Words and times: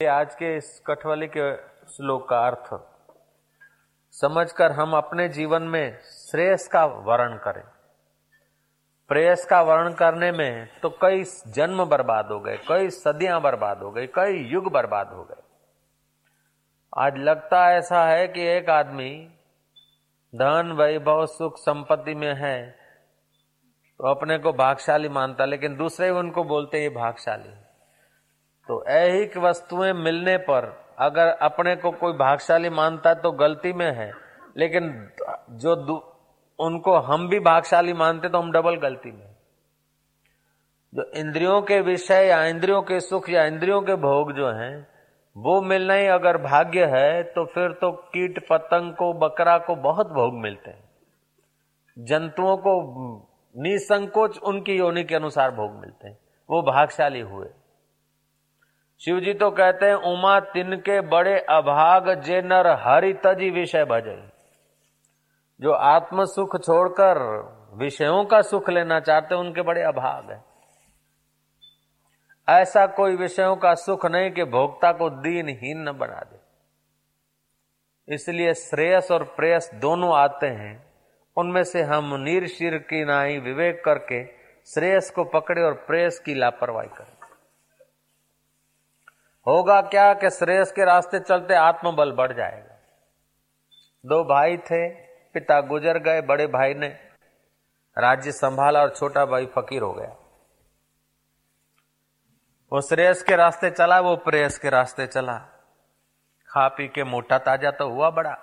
आज 0.00 0.34
के 0.34 0.56
इस 0.56 0.68
कठवली 0.86 1.26
के 1.26 1.44
श्लोक 1.88 2.28
का 2.28 2.38
अर्थ, 2.46 2.68
समझकर 4.14 4.72
हम 4.72 4.92
अपने 4.92 5.28
जीवन 5.28 5.62
में 5.64 5.98
श्रेयस 6.02 6.66
का 6.68 6.84
वर्ण 6.84 7.36
करें। 7.36 7.62
प्रेयस 9.10 9.44
का 9.44 9.60
वर्ण 9.62 9.92
करने 9.94 10.30
में 10.32 10.80
तो 10.82 10.90
कई 11.02 11.22
जन्म 11.48 11.84
बर्बाद 11.84 12.32
हो 12.32 12.40
गए, 12.40 12.56
कई 12.68 12.90
सदियाँ 12.90 13.40
बर्बाद 13.40 13.82
हो 13.82 13.90
गई, 13.90 14.06
कई 14.06 14.44
युग 14.44 14.70
बर्बाद 14.72 15.12
हो 15.12 15.24
गए। 15.24 15.42
आज 16.92 17.18
लगता 17.18 17.70
ऐसा 17.72 18.04
है 18.04 18.28
कि 18.28 18.46
एक 18.48 18.70
आदमी 18.70 19.10
धन, 20.32 20.76
वैभव, 20.78 21.26
सुख, 21.28 21.58
संपत्ति 21.58 22.14
में 22.14 22.34
है 22.36 22.70
तो 24.00 24.10
अपने 24.10 24.38
को 24.38 24.52
भागशाली 24.54 25.08
मानता, 25.10 25.44
लेकिन 25.44 25.76
दूसरे 25.76 26.10
उनको 26.12 26.44
बोलते 26.44 26.82
ये 26.82 26.88
भागशाली 26.92 27.62
तो 28.68 28.84
ऐहिक 28.86 29.36
वस्तुएँ 29.38 29.92
मिलने 29.94 30.36
पर, 30.40 30.72
अगर 30.98 31.28
अपने 31.42 31.74
को 31.76 31.90
कोई 31.90 32.12
भागशाली 32.12 32.70
मानता 32.70 33.10
है 33.10 33.16
तो 33.16 33.30
गलती 33.32 33.72
में 33.72 33.90
है, 33.92 34.10
लेकिन 34.56 34.90
जो 35.52 35.74
उनको 36.58 36.96
हम 37.02 37.28
भी 37.28 37.38
भागशाली 37.40 37.92
मानते 37.92 38.28
तो 38.28 38.38
हम 38.38 38.50
डबल 38.52 38.76
गलती 38.78 39.10
में 39.12 39.34
जो 40.92 41.04
इंद्रियों 41.16 41.60
के 41.62 41.80
विषय 41.80 42.26
या 42.26 42.44
इंद्रियों 42.44 42.80
के 42.82 43.00
सुख 43.00 43.28
या 43.30 43.44
इंद्रियों 43.44 43.80
के 43.82 43.94
भोग 43.98 44.32
जो 44.32 44.50
हैं, 44.50 44.86
वो 45.36 45.60
मिलना 45.62 45.94
ही 45.94 46.06
अगर 46.06 46.36
भाग्य 46.38 46.84
है 46.86 47.22
तो 47.24 47.44
फिर 47.44 47.72
तो 47.72 47.90
कीट, 47.92 48.38
पतंग 48.48 48.92
को, 48.92 49.12
बकरा 49.12 49.56
को 49.58 49.74
बहुत 49.82 50.08
भोग 50.08 50.34
मिलते 50.34 50.70
हैं। 50.70 50.82
जंतुओं 51.96 52.56
को, 52.56 52.74
निसंकोच 53.54 54.38
उनकी 54.38 54.76
योनि 54.76 55.04
के 55.04 55.14
अनुसार 55.14 55.50
भोग 55.50 55.72
मिलते 55.72 56.08
हैं। 56.08 56.16
वो 56.48 56.62
भागशाली 56.62 57.20
हुए। 57.22 57.48
शिव 59.00 59.20
जी 59.20 59.32
तो 59.34 59.50
कहते 59.50 59.86
हैं, 59.86 59.94
उमा 59.94 60.38
तिनके 60.40 61.00
बड़े 61.00 61.38
अभाग 61.50 62.08
जे 62.20 62.40
नर 62.42 62.66
हरि 62.80 63.12
तजी 63.24 63.50
विषय 63.50 63.84
भजे 63.84 64.16
जो 65.60 65.72
आत्म 65.72 66.24
सुख 66.24 66.56
छोड़कर 66.60 67.18
विषयों 67.74 68.24
का 68.24 68.40
सुख 68.42 68.70
लेना 68.70 69.00
चाहते 69.00 69.34
उनके 69.34 69.62
बड़े 69.62 69.82
अभाग 69.82 70.30
है। 70.30 70.42
ऐसा 72.48 72.86
कोई 72.86 73.16
विषयों 73.16 73.56
का 73.56 73.74
सुख 73.74 74.06
नहीं 74.06 74.30
कि 74.30 74.44
भोक्ता 74.44 74.92
को 74.92 75.10
दीनहीन 75.10 75.88
न 75.88 75.92
बना 75.92 76.20
दे। 76.22 76.38
इसलिए 78.08 78.54
श्रेयस 78.54 79.10
और 79.10 79.24
प्रेयस 79.36 79.70
दोनों 79.74 80.14
आते 80.16 80.46
हैं। 80.46 80.74
उनमें 81.36 81.62
से 81.64 81.82
हम 81.82 82.14
नीर, 82.14 82.46
शिर 82.46 82.78
की 82.78 83.04
नाई 83.04 83.38
विवेक 83.38 83.82
करके 83.84 84.24
श्रेयस 84.66 85.10
को 85.10 85.24
पकड़े 85.24 85.62
और 85.62 85.74
प्रेयस 85.86 86.18
की 86.18 86.34
लापरवाही 86.34 86.88
करें। 86.88 87.13
होगा 89.46 89.80
क्या 89.80 90.14
कि 90.14 90.30
श्रेयस 90.30 90.72
के 90.72 90.84
रास्ते 90.84 91.20
चलते 91.20 91.54
आत्मबल 91.54 92.12
बढ़ 92.12 92.32
जाएगा? 92.32 92.74
दो 94.06 94.24
भाई 94.24 94.56
थे, 94.56 94.88
पिता 95.04 95.60
गुजर 95.60 95.98
गए, 95.98 96.20
बड़े 96.20 96.46
भाई 96.46 96.74
ने 96.74 96.88
राज्य 97.98 98.32
संभाला 98.32 98.80
और 98.80 98.90
छोटा 98.90 99.24
भाई 99.26 99.46
फकीर 99.46 99.82
हो 99.82 99.92
गया। 99.92 100.16
वो 102.72 102.80
श्रेयस 102.80 103.22
के 103.22 103.36
रास्ते 103.36 103.70
चला, 103.70 104.00
वो 104.00 104.16
प्रेयस 104.16 104.58
के 104.58 104.70
रास्ते 104.70 105.06
चला। 105.06 105.38
खा 106.48 106.68
पी 106.68 106.88
के 106.88 107.04
मोटा 107.04 107.38
ताज़ा 107.38 107.70
तो 107.70 107.90
हुआ 107.90 108.10
बड़ा। 108.10 108.36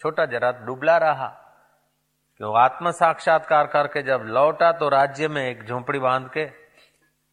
छोटा 0.00 0.26
जरा 0.26 0.52
डुबला 0.52 0.96
रहा। 0.96 1.26
क्यों? 2.36 2.60
आत्म 2.60 2.90
साक्षात्कार 2.90 3.66
करके 3.66 4.02
जब 4.02 4.22
लौटा 4.24 4.72
तो 4.72 4.88
राज्य 4.88 5.28
में 5.28 5.46
एक 5.46 5.64
झोंपड़ी 5.64 5.98
बाँध 5.98 6.30
के 6.30 6.44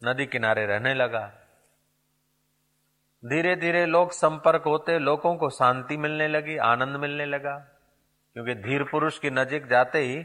नदी 0.02 0.26
किनारे 0.26 0.66
रहने 0.66 0.94
लगा। 0.94 1.41
धीरे 3.26 3.56
धीरे 3.56 3.86
लोग 3.86 4.12
संपर्क 4.12 4.64
होते, 4.66 5.00
लोगों 5.00 5.36
को 5.36 5.50
शांति 5.50 5.98
मिलने 5.98 6.28
लगी, 6.28 6.58
आनंद 6.58 6.96
मिलने 6.96 7.26
लगा। 7.26 7.58
क्योंकि 8.34 8.56
धीर 8.56 8.84
पुरुष 8.84 9.20
की 9.20 9.30
नजीक 9.30 9.68
जाते 9.68 10.00
ही 10.00 10.20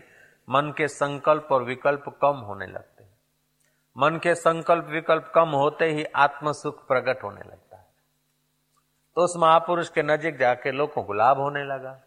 मन 0.51 0.73
के 0.77 0.89
संकल्प 0.89 1.49
और 1.53 1.63
विकल्प 1.63 2.19
कम 2.23 2.37
होने 2.37 2.67
लगते 2.67 3.05
मन 3.99 4.17
के 4.17 4.35
संकल्प 4.35 4.85
विकल्प 4.85 5.33
कम 5.35 5.49
होते 5.49 5.85
ही 5.85 6.05
आत्म 6.05 6.53
सुख 6.53 6.87
प्रकट 6.89 7.23
होने 7.23 7.41
लगता 7.41 7.77
है। 7.77 7.87
तो 9.15 9.25
उस 9.25 9.35
महापुरुष 9.37 9.89
के 9.89 10.03
नजीक 10.03 10.39
जाके 10.39 10.73
लोगों 10.73 11.03
को 11.03 11.13
लाभ 11.13 11.37
होने 11.37 11.65
लगा। 11.65 12.01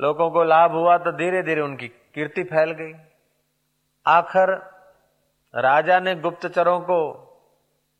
लोगों 0.00 0.30
को 0.30 0.44
लाभ 0.44 0.72
हुआ 0.72 0.98
तो 0.98 1.12
धीरे 1.12 1.42
धीरे 1.42 1.60
उनकी 1.60 1.88
कीर्ति 1.88 2.42
फैल 2.42 2.70
गई। 2.70 2.92
आखिर 4.06 4.50
राजा 5.54 6.00
ने 6.00 6.14
गुप्तचरों 6.14 6.80
को 6.80 7.27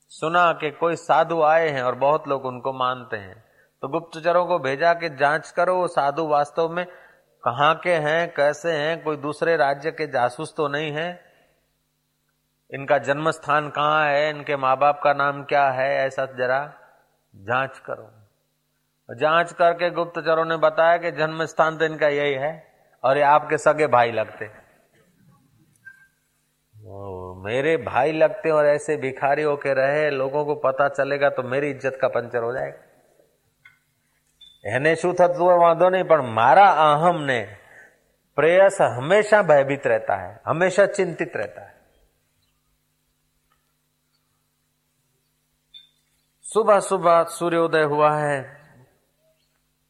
सुना 0.09 0.53
कि 0.53 0.71
कोई 0.71 0.97
साधु 0.97 1.43
आए 1.43 1.69
हैं 1.69 1.83
और 1.83 1.95
बहुत 1.95 2.29
लोग 2.29 2.45
उनको 2.45 2.73
मानते 2.73 3.17
हैं। 3.17 3.45
तो 3.83 3.89
गुप्तचरों 3.89 4.47
को 4.47 4.59
भेजा 4.59 4.95
कि 4.95 5.09
जाँच 5.09 5.51
करो 5.51 5.77
वो 5.77 5.89
साधु 5.89 6.27
वास्तव 6.27 6.69
में 6.69 6.87
कहाँ 7.45 7.75
के 7.75 7.93
हैं, 7.93 8.35
कैसे 8.35 8.73
हैं, 8.73 9.03
कोई 9.03 9.17
दूसरे 9.17 9.57
राज्य 9.57 9.91
के 9.91 10.07
जासूस 10.07 10.55
तो 10.57 10.69
नहीं 10.69 10.93
है? 10.93 11.21
इनका 12.75 12.99
जन्म 12.99 13.31
स्थान 13.31 13.71
कहाँ 13.71 14.07
है, 14.07 14.31
इनके 14.31 14.57
माँ 14.57 14.79
बाप 14.79 15.01
का 15.05 15.13
नाम 15.13 15.45
क्या 15.45 15.71
है, 15.71 15.97
ऐसा 15.97 16.27
जरा 16.27 16.75
जाँच 17.37 17.79
करो। 17.79 19.15
जाँच 19.15 19.53
करके 19.53 19.91
गुप्तचरों 19.91 20.45
ने 20.45 20.57
बताया 20.57 20.97
कि 20.97 21.11
जन्म 21.11 21.45
स्थान 21.45 21.79
तो 21.79 21.85
इनका 21.85 22.09
यही 22.09 22.35
है, 22.35 22.73
और 23.05 23.17
ये 23.17 23.23
आपके 23.23 23.59
सगे 23.59 23.87
भाई 23.87 24.13
लगते 24.13 24.45
हैं। 24.45 24.68
मेरे 27.44 27.76
भाई 27.84 28.12
लगते 28.14 28.50
और 28.52 28.66
ऐसे 28.68 28.96
भिखारी 29.00 29.44
होके 29.44 29.74
रहे 29.74 30.10
लोगों 30.12 30.44
को 30.46 30.56
पता 30.62 30.88
चलेगा 30.92 31.30
तो 31.32 31.44
मेरी 31.46 31.70
इज्जत 31.70 31.98
का 32.02 32.08
पंचर 32.10 32.44
हो 32.44 32.54
जाएगा 32.54 32.82
એને 34.66 34.96
શું 34.96 35.12
થતું 35.14 35.42
હોય 35.42 35.58
વાંધો 35.58 35.88
નહીં 35.90 36.08
પણ 36.08 36.34
મારા 36.40 36.66
અહમ 36.86 37.18
ને 37.26 37.42
प्रेयस 38.38 38.78
हमेशा 38.92 39.40
भयभीत 39.44 39.84
रहता 39.86 40.16
है 40.18 40.30
हमेशा 40.46 40.86
चिंतित 40.90 41.36
रहता 41.36 41.62
है 41.62 41.74
सुबह 46.46 46.80
सुबह 46.88 47.18
सूर्योदय 47.32 47.84
हुआ 47.92 48.10
है 48.16 48.40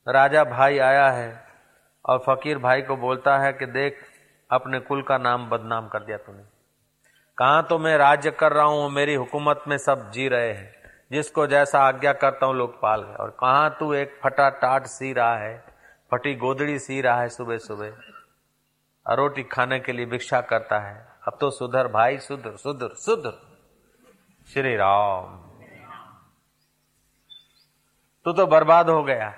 राजा 0.07 0.43
भाई 0.49 0.77
आया 0.81 1.07
है 1.11 1.29
और 2.05 2.19
फकीर 2.27 2.57
भाई 2.59 2.81
को 2.81 2.95
बोलता 2.97 3.37
है 3.37 3.53
कि 3.53 3.65
देख 3.71 4.03
अपने 4.49 4.79
कुल 4.81 5.01
का 5.03 5.17
नाम 5.19 5.49
बदनाम 5.49 5.87
कर 5.87 6.03
दिया 6.03 6.17
तूने 6.19 6.43
कहा 7.38 7.62
तो 7.62 7.78
मैं 7.78 7.98
राज्य 7.98 8.30
कर 8.30 8.52
रहा 8.52 8.64
हूँ, 8.64 8.90
मेरी 8.90 9.14
हुकूमत 9.14 9.64
में 9.68 9.78
सब 9.78 10.10
जी 10.10 10.28
रहे 10.28 10.52
हैं। 10.52 10.74
जिसको 11.12 11.46
जैसा 11.46 11.80
आज्ञा 11.80 12.12
करता 12.12 12.46
हूँ, 12.46 12.54
लोग 12.54 12.80
पाल 12.82 13.02
गए। 13.02 13.14
और 13.14 13.30
कहा 13.30 13.68
तू 13.68 13.92
एक 13.94 14.20
फटा 14.22 14.48
टाट 14.48 14.86
सी 14.86 15.12
रहा 15.12 15.36
है, 15.36 15.64
फटी 16.10 16.34
गोदड़ी 16.34 16.78
सी 16.78 17.00
रहा 17.00 17.20
है 17.20 17.28
सुबह 17.28 17.58
सुबह? 17.58 17.92
रोटी 19.14 19.42
खाने 19.42 19.80
के 19.80 19.92
लिए 19.92 20.06
भिक्षा 20.06 20.40
करता 20.40 20.78
है। 20.78 21.08
अब 21.28 21.38
तो 21.40 21.50
सुधर 21.50 21.88
भाई, 21.88 22.18
सुधर 22.18 22.56
सुधर 22.56 22.94
सुधर। 22.94 23.40
श्री 24.52 24.76
राम। 24.76 25.36
तू 28.24 28.32
तो 28.32 28.46
बर्बाद 28.46 28.90
हो 28.90 29.02
गया। 29.02 29.34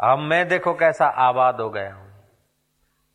अब 0.00 0.18
मैं 0.18 0.48
देखो 0.48 0.74
कैसा 0.74 1.06
आबाद 1.06 1.60
हो 1.60 1.70
गया 1.70 1.94
हूँ। 1.94 2.01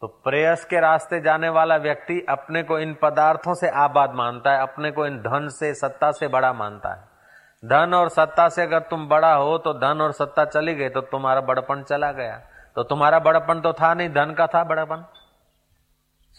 तो 0.01 0.07
प्रेयस 0.23 0.63
के 0.65 0.79
रास्ते 0.79 1.19
जाने 1.21 1.49
वाला 1.49 1.75
व्यक्ति 1.75 2.19
अपने 2.29 2.61
को 2.63 2.77
इन 2.79 2.93
पदार्थों 2.93 3.53
से 3.53 3.69
आबाद 3.75 4.11
मानता 4.13 4.51
है, 4.51 4.61
अपने 4.61 4.91
को 4.91 5.05
इन 5.05 5.17
धन 5.19 5.47
से, 5.49 5.73
सत्ता 5.73 6.11
से 6.11 6.27
बड़ा 6.27 6.51
मानता 6.53 6.89
है। 6.89 7.05
धन 7.63 7.93
और 7.93 8.09
सत्ता 8.09 8.47
से 8.49 8.61
अगर 8.61 8.79
तुम 8.81 9.07
बड़ा 9.07 9.33
हो 9.33 9.57
तो 9.57 9.73
धन 9.75 10.01
और 10.01 10.11
सत्ता 10.11 10.45
चली 10.45 10.73
गई 10.75 10.89
तो 10.89 11.01
तुम्हारा 11.03 11.41
बड़पन 11.41 11.81
चला 11.83 12.11
गया। 12.11 12.37
तो 12.75 12.83
तुम्हारा 12.83 13.19
बड़पन 13.19 13.61
तो 13.61 13.71
था 13.73 13.93
नहीं, 13.93 14.09
धन 14.09 14.33
का 14.33 14.47
था 14.47 14.63
बड़पन। 14.63 15.05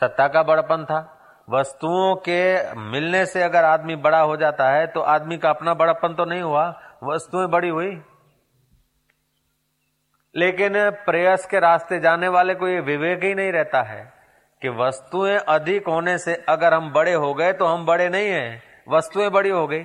सत्ता 0.01 0.27
का 0.29 0.43
बड़पन 0.43 0.85
था। 0.85 1.01
वस्तुओं 1.49 2.15
के 2.19 2.75
मिलने 2.83 3.25
से 3.27 3.43
अगर 3.43 3.65
आदमी 3.65 3.97
बड़ा 3.99 4.21
हो 4.21 4.37
जाता 4.37 4.69
है 4.69 4.87
तो 4.87 5.01
आदमी 5.09 5.39
का 5.39 5.51
अपना 5.51 5.75
बड़पन 5.75 6.15
तो 6.15 6.25
नहीं 6.25 6.43
हुआ, 6.43 6.67
वस्तुएँ 7.05 7.49
बड़ी 7.49 7.69
हुई। 7.69 7.91
लेकिन 10.39 10.73
प्रयास 11.07 11.47
के 11.47 11.61
रास्ते 11.61 11.99
जाने 12.01 12.29
वाले 12.29 12.55
को 12.55 12.69
ये 12.69 12.81
विवेक 12.81 13.25
ही 13.25 13.35
नहीं 13.35 13.53
रहता 13.53 13.83
है 13.83 14.03
कि 14.63 14.69
वस्तुएँ 14.79 15.39
अधिक 15.49 15.89
होने 15.89 16.17
से 16.19 16.35
अगर 16.49 16.75
हम 16.75 16.93
बड़े 16.93 17.13
हो 17.15 17.33
गए 17.35 17.53
तो 17.53 17.67
हम 17.67 17.87
बड़े 17.87 18.09
नहीं 18.09 18.29
हैं। 18.29 18.63
वस्तुएँ 18.89 19.29
बड़ी 19.31 19.51
हो 19.51 19.67
गई। 19.67 19.83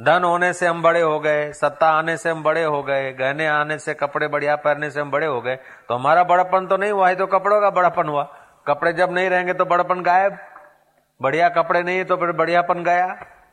धन 0.00 0.24
होने 0.24 0.52
से 0.52 0.66
हम 0.66 0.82
बड़े 0.82 1.00
हो 1.00 1.18
गए, 1.20 1.52
सत्ता 1.52 1.88
आने 1.88 2.16
से 2.16 2.30
हम 2.30 2.42
बड़े 2.42 2.62
हो 2.64 2.82
गए, 2.82 3.10
गहने 3.12 3.46
आने 3.46 3.78
से 3.78 3.94
कपड़े 3.94 4.28
बढ़िया 4.28 4.56
पहनने 4.56 4.90
से 4.90 5.00
हम 5.00 5.10
बड़े 5.10 5.26
हो 5.26 5.40
गए। 5.40 5.56
तो 5.88 5.94
हमारा 5.94 6.24
बड़पन 6.24 6.66
तो 6.66 6.76
नहीं 6.76 6.92
हुआ 6.92 7.08
है 7.08 7.16
तो 7.16 7.26
कपड़ों 7.26 7.60
का 7.60 7.70
बड़पन 7.70 8.08
हुआ। 8.08 8.22
कपड़े 8.66 8.92
जब 8.92 9.12
नहीं 9.12 9.28
रहेंगे 9.30 9.52
तो 9.52 9.64
बड़पन 9.64 10.02
गायब। 10.02 10.38
बढ़िया 11.20 11.48
कपड़े 11.48 11.82
नहीं 11.82 11.96
है 11.98 12.04
तो 12.04 12.16
फिर 12.16 12.32
बढ़ियापन 12.32 12.82
गया। 12.84 13.06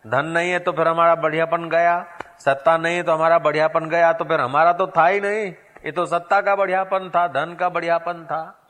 धन 0.08 0.26
नहीं 0.26 0.52
है 0.52 0.60
तो 0.60 0.72
फिर 0.72 0.88
हमारा 0.88 1.16
बढ़ियापन 1.16 1.70
गया। 1.70 1.96
सत्ता 2.40 2.78
नहीं 2.78 2.96
है 2.98 3.04
तो 3.04 3.12
हमारा 3.12 3.40
बढ़ियापन 3.40 3.90
गया। 3.90 4.12
तो 4.14 4.26
फिर 4.26 4.42
हमारा 4.42 4.74
तो 4.74 4.88
था 4.88 5.08
ही 5.08 5.20
नहीं। 5.20 5.52
ये 5.86 5.92
तो 5.92 6.06
सत्ता 6.06 6.42
का 6.42 6.56
बढ़ियापन 6.56 7.10
था, 7.10 7.28
धन 7.28 7.56
का 7.56 7.70
बढ़ियापन 7.70 8.26
था। 8.26 8.68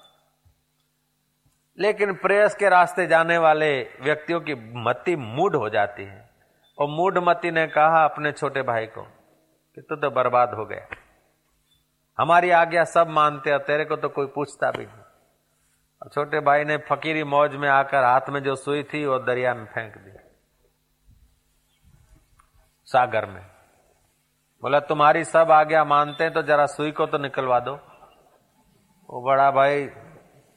लेकिन 1.80 2.14
प्रेयस 2.14 2.56
के 2.56 2.70
रास्ते 2.70 3.08
जाने 3.08 3.38
वाले 3.38 3.82
व्यक्तियों 3.82 4.42
की 4.42 4.56
मति 4.76 5.16
मूड 5.16 5.56
हो 5.56 5.70
जाती 5.70 6.04
है। 6.04 6.30
और 6.80 6.88
मूढ़मती 6.90 7.52
ने 7.52 7.68
कहा 7.68 8.06
अपने 8.06 8.32
छोटे 8.32 8.62
भाई 8.62 8.86
को 8.86 9.02
कि 9.76 9.82
तू 9.82 9.96
तो 9.96 10.02
तो 10.02 10.10
बर्बाद 10.10 10.54
हो 10.54 10.66
गया। 10.66 10.88
हमारी 12.20 12.50
आज्ञा 12.50 12.84
सब 12.84 13.08
मानते 13.10 13.52
और 13.52 13.60
तेरे 13.60 13.86
को 13.86 13.96
तो 13.96 14.10
कोई 14.10 14.26
पूछता 14.28 14.72
भी 14.72 14.86
नहीं। 14.86 15.02
और 16.02 16.10
छोटे 16.10 16.40
भाई 16.40 16.64
ने 16.64 16.78
फकीरी 16.78 17.24
मौज 17.24 17.56
में 17.56 17.70
आकर 17.70 18.04
हाथ 18.04 18.30
में 18.30 18.44
जो 18.44 18.56
सुई 18.56 18.84
थी 18.84 19.06
वो 19.06 19.20
दरिया 19.20 19.54
में 19.54 19.66
फेंक 19.66 19.98
दी। 19.98 20.12
सागर 22.86 23.26
में। 23.26 23.59
बोला, 24.64 24.80
तुम्हारी 24.80 25.24
सब 25.24 25.52
आज्ञा 25.52 25.84
मानते 25.84 26.24
हैं 26.24 26.34
तो 26.34 26.42
जरा 26.42 26.66
सुई 26.66 26.92
को 26.92 27.06
तो 27.06 27.18
निकलवा 27.18 27.60
दो। 27.60 27.74
वो 29.10 29.22
बड़ा 29.22 29.50
भाई 29.52 29.84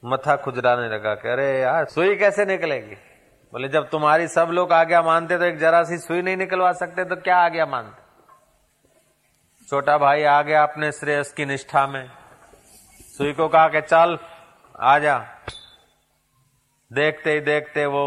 मथा 0.03 0.35
खुजराने 0.35 0.87
लगा 0.87 1.13
कह 1.15 1.31
अरे 1.31 1.45
यार, 1.61 1.85
सुई 1.85 2.15
कैसे 2.15 2.45
निकलेगी? 2.45 2.95
बोले, 3.53 3.67
जब 3.67 3.89
तुम्हारी 3.89 4.27
सब 4.27 4.49
लोग 4.51 4.73
आज्ञा 4.73 5.01
मानते 5.01 5.37
तो 5.37 5.45
एक 5.45 5.57
जरा 5.57 5.83
सी 5.83 5.97
सुई 5.97 6.21
नहीं 6.21 6.37
निकलवा 6.37 6.71
सकते 6.71 7.05
तो 7.05 7.15
क्या 7.15 7.37
आज्ञा 7.37 7.65
मानते? 7.65 8.01
छोटा 9.67 9.97
भाई 9.97 10.23
आ 10.23 10.41
गया 10.41 10.63
अपने 10.63 10.91
श्रेयस 10.91 11.31
की 11.33 11.45
निष्ठा 11.45 11.85
में, 11.87 12.09
सुई 13.17 13.33
को 13.33 13.47
कहा 13.47 13.67
कि, 13.67 13.81
चल 13.81 14.17
आ 14.79 14.97
जा 14.99 15.17
देखते 16.91 17.31
ही 17.31 17.39
देखते 17.41 17.85
वो 17.85 18.03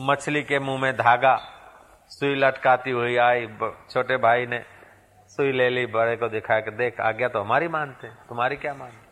मछली 0.00 0.42
के 0.42 0.58
मुँह 0.58 0.80
में 0.80 0.92
धागा, 0.96 1.36
सुई 2.10 2.34
लटकाती 2.34 2.90
हुई 2.90 3.16
आई 3.18 3.46
छोटे 3.90 4.16
भाई 4.18 4.46
ने 4.46 4.62
सुई 5.38 5.52
ले 5.52 5.68
ली, 5.70 5.86
बड़े 5.86 6.16
को 6.16 6.28
दिखाया 6.28 6.60
कि 6.60 6.70
देख, 6.72 7.00
आज्ञा 7.00 7.28
तो 7.28 7.40
हमारी 7.40 7.68
मानते 7.68 8.08
तुम्हारी 8.28 8.56
क्या 8.56 8.74
मानते 8.74 9.10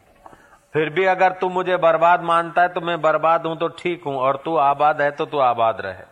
फिर 0.75 0.91
भी 0.91 1.05
अगर 1.07 1.33
तू 1.33 1.49
मुझे 1.49 1.77
बर्बाद 1.79 2.23
मानता 2.23 2.63
है 2.63 2.69
तो 2.69 2.81
मैं 2.81 3.01
बर्बाद 3.03 3.47
हूँ 3.47 3.57
तो 3.59 3.69
ठीक 3.79 4.03
हूँ, 4.07 4.17
और 4.17 4.37
तू 4.45 4.57
आबाद 4.59 5.01
है 5.03 5.11
तो 5.11 5.27
तू 5.27 5.39
आबाद 5.41 5.81
रहे। 5.81 6.05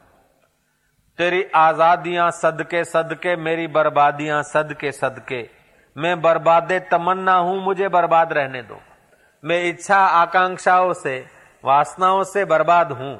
तेरी 1.18 1.42
आजादियाँ 1.56 2.30
सदके 2.32 2.82
सदके, 2.84 3.36
मेरी 3.36 3.66
बर्बादियाँ 3.68 4.42
सदके 4.44 4.92
सदके। 4.92 5.42
मैं 5.96 6.20
बर्बादे 6.22 6.78
तमन्ना 6.90 7.34
हूँ, 7.34 7.62
मुझे 7.64 7.88
बर्बाद 7.88 8.32
रहने 8.32 8.62
दो। 8.62 8.80
मैं 9.44 9.62
इच्छा 9.64 9.96
आकांक्षाओं 9.96 10.92
से, 10.94 11.18
वासनाओं 11.64 12.22
से 12.24 12.44
बर्बाद 12.46 12.92
हूँ। 12.92 13.16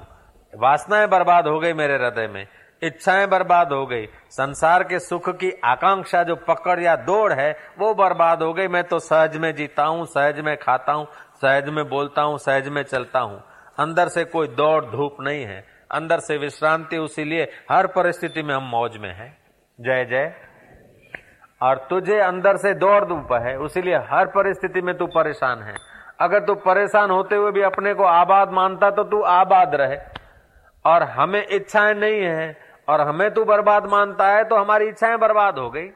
वासनाएँ 0.52 1.06
बर्बाद 1.08 1.46
हो 1.46 1.58
गई 1.60 1.72
मेरे 1.74 1.94
हृदय 1.96 2.26
में। 2.26 2.46
इच्छाएँ 2.82 3.26
बर्बाद 3.26 3.72
हो 3.72 3.86
गई। 3.86 4.06
संसार 4.30 4.82
के 4.82 4.98
सुख 4.98 5.28
की 5.30 5.50
आकांक्षा 5.64 6.22
जो 6.22 6.36
पकड़ 6.48 6.78
या 6.80 6.94
दौड़ 6.96 7.32
है, 7.32 7.50
वो 7.78 7.92
बर्बाद 7.94 8.42
हो 8.42 8.52
गई। 8.52 8.68
मैं 8.68 8.82
तो 8.84 8.98
सहज 8.98 9.36
में 9.36 9.54
जीता 9.54 9.84
हूँ, 9.84 10.04
सहज 10.06 10.40
में 10.40 10.56
खाता 10.56 10.92
हूँ, 10.92 11.06
सहज 11.36 11.68
में 11.68 11.88
बोलता 11.88 12.22
हूँ, 12.22 12.38
सहज 12.38 12.68
में 12.68 12.82
चलता 12.82 13.20
हूँ। 13.20 13.42
अंदर 13.78 14.08
से 14.08 14.24
कोई 14.24 14.48
दौड़ 14.48 14.84
धूप 14.84 15.16
नहीं 15.20 15.44
है। 15.44 15.64
अंदर 15.90 16.20
से 16.20 16.36
विश्रांति 16.36 16.98
उसीलिए 16.98 17.42
हर 17.70 17.86
परिस्थिति 17.86 18.42
में 18.42 18.54
हम 18.54 18.68
मौज 18.70 18.96
में 18.96 19.10
हैं। 19.10 19.30
जय 19.78 20.04
जय। 20.04 20.32
और 21.60 21.86
तुझे 21.90 22.18
अंदर 22.18 22.56
से 22.56 22.72
दौड़ 22.74 23.04
धूप 23.04 23.32
है 23.42 23.56
उसीलिए 23.58 23.96
हर 24.10 24.26
परिस्थिति 24.26 24.80
में 24.80 24.96
तू 24.98 25.06
परेशान 25.06 25.62
है। 25.62 25.74
अगर 26.20 26.40
तू 26.40 26.54
परेशान 26.54 27.10
होते 27.10 27.36
हुए 27.36 27.50
भी 27.52 27.62
अपने 27.62 27.94
को 27.94 28.04
आबाद 28.04 28.52
मानता 28.52 28.90
तो 28.90 29.04
तू 29.04 29.20
आबाद 29.22 29.74
रहे। 29.74 29.96
और 30.84 31.02
हमें 31.10 31.46
इच्छाएँ 31.46 31.94
नहीं 31.94 32.20
है 32.20 32.56
और 32.88 33.00
हमें 33.00 33.32
तू 33.34 33.44
बर्बाद 33.44 33.86
मानता 33.86 34.28
है 34.28 34.44
तो 34.44 34.56
हमारी 34.56 34.88
इच्छाएँ 34.88 35.16
बर्बाद 35.18 35.58
हो 35.58 35.70
गई, 35.70 35.88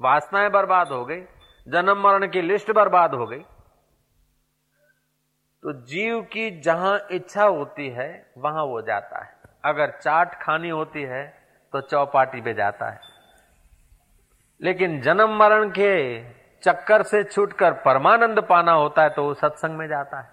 वासनाएँ 0.00 0.50
बर्बाद 0.50 0.88
हो 0.88 1.04
गई, 1.04 1.20
जन्म 1.66 2.02
मरण 2.02 2.26
की 2.28 2.42
लिस्ट 2.42 2.70
बर्बाद 2.70 3.14
हो 3.14 3.26
गई। 3.26 3.38
तो 5.62 5.72
जीव 5.82 6.20
की 6.22 6.50
जहाँ 6.60 6.98
इच्छा 7.10 7.44
होती 7.44 7.88
है, 7.88 8.32
वहाँ 8.38 8.64
वो 8.64 8.80
जाता 8.82 9.24
है। 9.24 9.32
अगर 9.64 9.90
चाट 9.92 10.34
खानी 10.34 10.68
होती 10.68 11.02
है 11.02 11.26
तो 11.72 11.80
चौपाटी 11.80 12.40
पे 12.40 12.54
जाता 12.54 12.90
है। 12.90 13.00
लेकिन 14.60 15.00
जन्म 15.00 15.36
मरण 15.36 15.70
के 15.70 16.20
चक्कर 16.62 17.02
से 17.02 17.22
छूटकर 17.24 17.72
परमानंद 17.80 18.40
पाना 18.40 18.72
होता 18.72 19.02
है 19.02 19.10
तो 19.10 19.24
वो 19.24 19.34
सत्संग 19.34 19.78
में 19.78 19.86
जाता 19.88 20.20
है। 20.20 20.30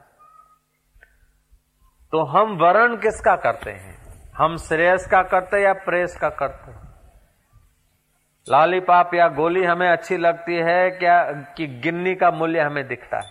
तो 2.13 2.24
हम 2.25 2.58
वर्ण 2.58 2.98
किसका 2.98 3.36
करते 3.36 3.72
हैं? 3.72 4.00
हम 4.41 4.57
श्रेयस 4.57 5.07
का 5.07 5.23
करते 5.23 5.63
या 5.63 5.73
प्रेस 5.73 6.17
का 6.17 6.29
करते? 6.29 6.71
लालीपाप 8.51 9.13
या 9.13 9.27
गोली 9.27 9.63
हमें 9.63 9.89
अच्छी 9.89 10.17
लगती 10.17 10.55
है 10.55 10.89
क्या 10.91 11.31
कि 11.57 11.67
गिन्नी 11.67 12.15
का 12.15 12.31
मूल्य 12.31 12.59
हमें 12.59 12.88
दिखता 12.88 13.17
है? 13.17 13.29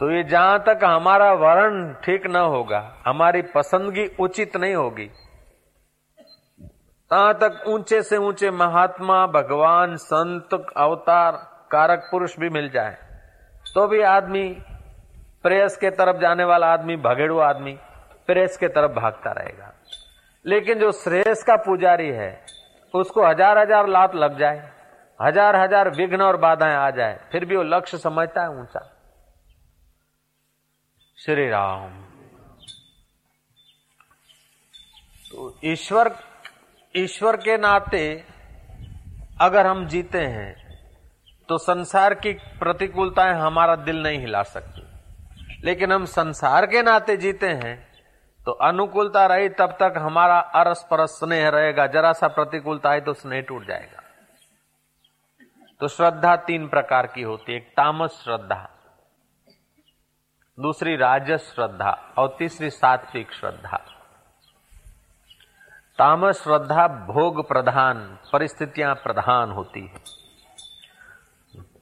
तो 0.00 0.10
ये 0.10 0.22
जहाँ 0.24 0.58
तक 0.58 0.80
हमारा 0.84 1.32
वर्ण 1.32 1.92
ठीक 1.92 2.26
न 2.26 2.36
होगा, 2.36 3.02
हमारी 3.06 3.42
पसंदगी 3.42 4.06
उचित 4.20 4.56
नहीं 4.56 4.74
होगी। 4.74 5.10
तहां 7.10 7.34
तक 7.34 7.64
ऊँचे 7.66 8.02
से 8.02 8.16
ऊँचे 8.16 8.50
महात्मा, 8.50 9.26
भगवान, 9.26 9.96
संत, 9.96 10.66
अवतार, 10.76 11.32
कारक 11.70 12.08
पुरुष 12.10 12.38
भी 12.38 12.48
मिल 12.48 12.70
जाए। 12.70 12.96
तो 13.74 13.86
भी 13.88 14.02
आदमी 14.02 14.48
प्रेस 15.42 15.76
के 15.76 15.90
तरफ़ 15.90 16.16
जाने 16.16 16.44
वाला 16.44 16.72
आदमी, 16.72 16.96
भगेड़ू 16.96 17.38
आदमी 17.38 17.78
प्रेस 18.28 18.56
के 18.56 18.68
तरफ़ 18.68 18.92
भागता 18.92 19.32
रहेगा। 19.32 19.72
लेकिन 20.44 20.78
जो 20.78 20.90
श्रेयस 20.94 21.42
का 21.42 21.56
पुजारी 21.58 22.08
है, 22.10 22.30
उसको 22.94 23.26
हज़ार 23.26 23.58
हज़ार 23.58 23.88
लात 23.88 24.14
लग 24.14 24.38
जाए, 24.38 24.58
हज़ार 25.20 25.56
हज़ार 25.56 25.90
विघ्न 25.90 26.20
और 26.22 26.36
बाधाएँ 26.36 26.76
आ 26.76 26.90
जाए, 26.90 27.18
फिर 27.32 27.44
भी 27.44 27.56
वो 27.56 27.62
लक्ष्य 27.64 27.98
समझता 27.98 28.42
है 28.42 28.48
ऊँचा। 28.50 28.92
श्री 31.18 31.48
राम। 31.48 31.90
तो 35.26 35.58
ईश्वर 35.64 36.14
ईश्वर 36.94 37.36
के 37.36 37.56
नाते 37.58 38.24
अगर 39.40 39.66
हम 39.66 39.86
जीते 39.86 40.18
हैं 40.18 40.54
तो 41.48 41.58
संसार 41.58 42.14
की 42.16 42.32
प्रतिकूलताएँ 42.60 43.34
हमारा 43.34 43.74
दिल 43.76 44.02
नहीं 44.02 44.18
हिला 44.18 44.42
सकती। 44.44 44.82
लेकिन 45.64 45.92
हम 45.92 46.04
संसार 46.06 46.66
के 46.66 46.82
नाते 46.82 47.16
जीते 47.16 47.48
हैं 47.54 47.74
तो 48.46 48.52
अनुकूलता 48.52 49.26
रही, 49.26 49.48
तब 49.48 49.76
तक 49.80 49.94
हमारा 49.96 50.38
अरस 50.38 50.88
परस 50.90 51.10
स्नेह 51.10 51.48
रहेगा। 51.48 51.86
जरा 51.86 52.12
सा 52.12 52.28
प्रतिकूलता 52.28 52.90
है 52.90 53.00
तो 53.00 53.12
स्नेह 53.12 53.40
टूट 53.40 53.66
जाएगा। 53.66 54.02
तो 55.80 55.88
श्रद्धा 55.88 56.36
तीन 56.36 56.68
प्रकार 56.68 57.06
की 57.06 57.22
होती 57.22 57.52
है। 57.52 57.58
एक, 57.58 57.74
तामस 57.76 58.10
श्रद्धा, 58.24 58.70
दूसरी, 60.60 60.96
राजस 60.96 61.52
श्रद्धा, 61.54 62.14
और 62.18 62.36
तीसरी, 62.38 62.70
सात्विक 62.70 63.32
श्रद्धा। 63.32 63.76
तामस 65.98 66.42
श्रद्धा 66.42 66.88
भोग 66.88 67.48
प्रधान, 67.48 68.18
परिस्थितियाँ 68.32 68.94
प्रधान 68.94 69.50
होती 69.50 69.86
है। 69.86 69.98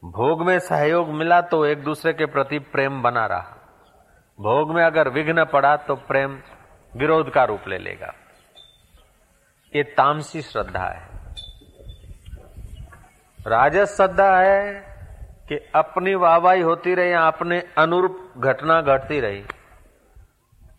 भोग 0.04 0.42
में 0.42 0.58
सहयोग 0.58 1.08
मिला 1.08 1.40
तो 1.40 1.66
एक 1.66 1.84
दूसरे 1.84 2.12
के 2.12 2.26
प्रति 2.26 2.58
प्रेम 2.58 3.02
बना 3.02 3.26
रहा। 3.26 3.60
भोग 4.40 4.74
में 4.74 4.84
अगर 4.84 5.08
विघ्न 5.08 5.44
पड़ा 5.44 5.76
तो 5.76 5.94
प्रेम 5.96 6.42
विरोध 6.96 7.30
का 7.30 7.44
रूप 7.44 7.68
ले 7.68 7.78
लेगा। 7.78 8.14
ये 9.76 9.82
तामसी 9.82 10.42
श्रद्धा 10.42 10.84
है। 10.84 11.08
राजस 13.46 13.96
श्रद्धा 13.96 14.38
है 14.38 14.74
कि 15.48 15.72
अपनी 15.74 16.14
वाहवाही 16.14 16.60
होती 16.60 16.94
रही, 16.94 17.12
अपने 17.12 17.60
अनुरूप 17.78 18.32
घटना 18.38 18.80
घटती 18.80 19.20
रही। 19.20 19.44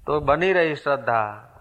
तो 0.07 0.19
बनी 0.19 0.53
रही 0.53 0.75
श्रद्धा। 0.75 1.51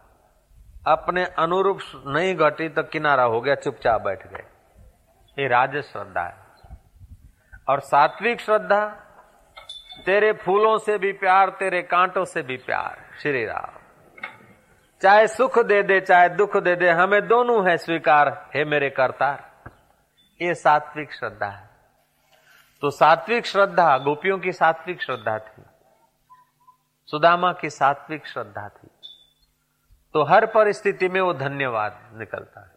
अपने 0.87 1.25
अनुरूप 1.25 1.79
नहीं 2.07 2.37
घटी 2.37 2.69
तो 2.69 2.83
किनारा 2.83 3.23
हो 3.23 3.41
गया, 3.41 3.55
चुपचाप 3.55 4.03
बैठ 4.03 4.27
गए। 4.27 4.45
ये 5.39 5.49
राज 5.49 5.77
श्रद्धा 5.77 6.23
है। 6.23 6.45
और 7.69 7.81
सात्विक 7.81 8.41
श्रद्धा, 8.41 8.87
तेरे 10.07 10.33
फूलों 10.33 10.79
से 10.79 10.99
भी 10.99 11.13
प्यार, 11.13 11.51
तेरे 11.51 11.83
कांटों 11.83 12.25
से 12.25 12.43
भी 12.43 12.57
प्यार। 12.57 12.99
श्री 13.23 13.45
राम। 13.45 13.84
चाहे 15.05 15.27
सुख 15.29 15.59
दे 15.59 15.83
दे, 15.83 16.01
चाहे 16.01 16.29
दुख 16.29 16.57
दे 16.57 16.77
दे, 16.77 16.91
हमें 16.91 17.29
दोनों 17.29 17.71
है 17.71 17.77
स्वीकार। 17.77 18.51
हे 18.55 18.65
मेरे 18.65 18.91
करतार, 18.91 19.51
ये 20.43 20.55
सात्विक 20.55 21.13
श्रद्धा 21.13 21.47
है। 21.47 21.71
तो 22.81 22.91
सात्विक 22.91 23.47
श्रद्धा, 23.47 23.99
गोपियों 23.99 24.39
की 24.39 24.53
सात्विक 24.53 25.03
श्रद्धा 25.03 25.39
थी। 25.39 25.63
सुदामा 27.07 27.53
की 27.53 27.71
सात्विक 27.71 28.27
श्रद्धा 28.27 28.69
थी। 28.69 28.89
तो 30.13 30.25
हर 30.25 30.47
परिस्थिति 30.47 31.09
में 31.09 31.21
वो 31.21 31.35
धन्यवाद 31.35 32.11
निकलता 32.15 32.61
है। 32.61 32.73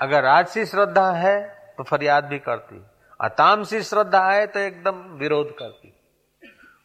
अगर 0.00 0.22
राजसी 0.22 0.66
श्रद्धा 0.66 1.10
है 1.10 1.48
तो 1.76 1.84
फरियाद 1.84 2.24
भी 2.24 2.38
करती 2.38 2.78
और 3.20 3.26
अतामसी 3.26 3.82
श्रद्धा 3.82 4.30
है 4.30 4.46
तो 4.46 4.58
एकदम 4.58 5.02
विरोध 5.18 5.58
करती 5.58 5.85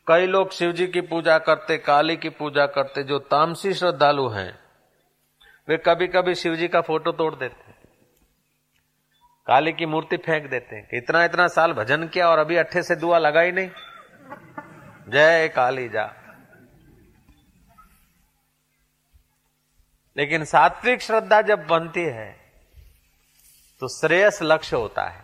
कई 0.08 0.26
लोग 0.26 0.52
शिव 0.52 0.72
जी 0.72 0.88
की 0.88 1.02
पूजा 1.02 1.38
करते, 1.38 1.78
काली 1.78 2.18
की 2.18 2.30
पूजा 2.30 2.66
करते, 2.66 3.04
जो 3.04 3.20
तामसी 3.20 3.74
श्रद्धालु 3.74 4.28
हैं, 4.28 4.60
वे 5.70 5.78
कभी 5.78 6.08
कभी 6.08 6.36
शिव 6.36 6.56
जी 6.56 6.68
का 6.68 6.82
फ़ोटो 6.82 7.12
तोड़ 7.12 7.36
देते 7.36 7.64
हैं। 7.68 7.78
काली 9.48 9.74
की 9.74 9.86
मूर्ति 9.86 10.18
फेंक 10.18 10.50
देते 10.50 10.76
हैं 10.76 10.90
इतना 10.94 11.24
इतना 11.24 11.48
साल 11.48 11.74
भजन 11.74 12.08
किया 12.08 12.30
और 12.30 12.40
अभी 12.40 12.56
अट्ठे 12.56 12.84
से 12.84 12.96
दुआ 12.96 13.18
लगा 13.18 13.42
ही 13.42 13.52
नहीं। 13.52 13.70
जय 15.10 15.48
काली 15.48 15.90
जा। 15.90 16.14
लेकिन 20.18 20.46
सात्विक 20.46 21.02
श्रद्धा 21.02 21.42
जब 21.42 21.68
बनती 21.68 22.04
है 22.04 22.32
तो 23.80 23.88
श्रेयस 23.88 24.40
लक्ष्य 24.44 24.76
होता 24.76 25.04
है। 25.04 25.21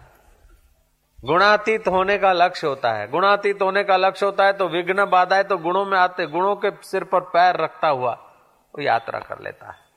गुणातीत 1.25 1.87
होने 1.87 2.17
का 2.17 2.33
लक्ष्य 2.33 2.67
होता 2.67 2.91
है। 2.91 3.07
गुणातीत 3.07 3.61
होने 3.61 3.83
का 3.83 3.97
लक्ष्य 3.97 4.25
होता 4.25 4.45
है 4.45 4.53
तो 4.53 4.67
विघ्न 4.67 5.05
बाधाएँ 5.05 5.43
तो 5.43 5.57
गुणों 5.57 5.85
में 5.85 5.97
आते, 5.97 6.27
गुणों 6.27 6.55
के 6.55 6.71
सिर 6.83 7.03
पर 7.03 7.19
पैर 7.19 7.55
रखता 7.55 7.87
हुआ 7.87 8.11
वो 8.75 8.81
यात्रा 8.81 9.19
कर 9.19 9.39
लेता 9.39 9.67
है। 9.67 9.87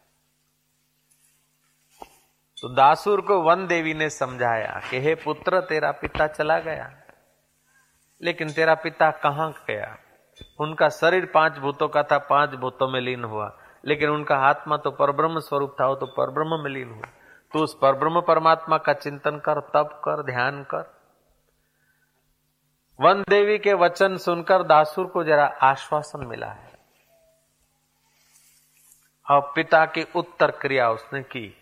तो 2.62 2.68
दासुर 2.68 3.20
को 3.20 3.40
वन 3.40 3.66
देवी 3.66 3.94
ने 3.94 4.10
समझाया 4.10 4.80
कि, 4.90 5.00
हे 5.00 5.14
पुत्र, 5.14 5.60
तेरा 5.60 5.92
पिता 5.92 6.26
चला 6.26 6.58
गया। 6.58 6.90
लेकिन 8.22 8.52
तेरा 8.52 8.74
पिता 8.74 9.10
कहाँ 9.10 9.64
गया? 9.66 9.96
उनका 10.60 10.88
शरीर 10.88 11.26
पाँच 11.26 11.58
भूतों 11.58 11.88
का 11.88 12.02
था, 12.02 12.18
पाँच 12.18 12.50
भूतों 12.50 12.88
में 12.88 13.00
लीन 13.00 13.24
हुआ। 13.24 13.58
लेकिन 13.86 14.10
उनका 14.10 14.36
आत्मा 14.36 14.76
तो 14.76 14.90
परब्रह्म 14.90 15.38
स्वरूप 15.38 15.76
था, 15.80 15.86
वो 15.86 15.94
तो 15.94 16.06
परब्रह्म 16.06 16.64
में 16.64 16.70
लीन 16.70 16.90
हुआ। 16.90 17.08
तो 17.52 17.58
उस 17.58 17.78
परब्रह्म 17.82 18.20
परमात्मा 18.20 18.78
का 18.78 18.92
चिंतन 18.92 19.38
कर, 19.38 19.60
तप 19.60 20.00
कर, 20.04 20.22
ध्यान 20.22 20.62
कर। 20.62 20.99
वन 23.00 23.22
देवी 23.28 23.58
के 23.58 23.74
वचन 23.74 24.16
सुनकर 24.16 24.62
दासुर 24.62 25.06
को 25.06 25.24
जरा 25.24 25.44
आश्वासन 25.44 26.26
मिला 26.26 26.46
है। 26.46 26.70
अब 29.26 29.52
पिता 29.54 29.84
की 29.84 30.06
उत्तर 30.16 30.50
क्रिया 30.50 30.90
उसने 30.90 31.22
की। 31.22 31.56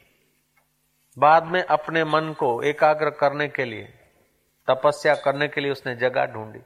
बाद 1.18 1.45
में 1.45 1.62
अपने 1.62 2.04
मन 2.04 2.35
को 2.38 2.62
एकाग्र 2.62 3.11
करने 3.11 3.49
के 3.49 3.64
लिए, 3.64 3.85
तपस्या 4.68 5.14
करने 5.14 5.49
के 5.49 5.61
लिए 5.61 5.71
उसने 5.71 5.95
जगह 5.97 6.26
ढूंढी। 6.26 6.61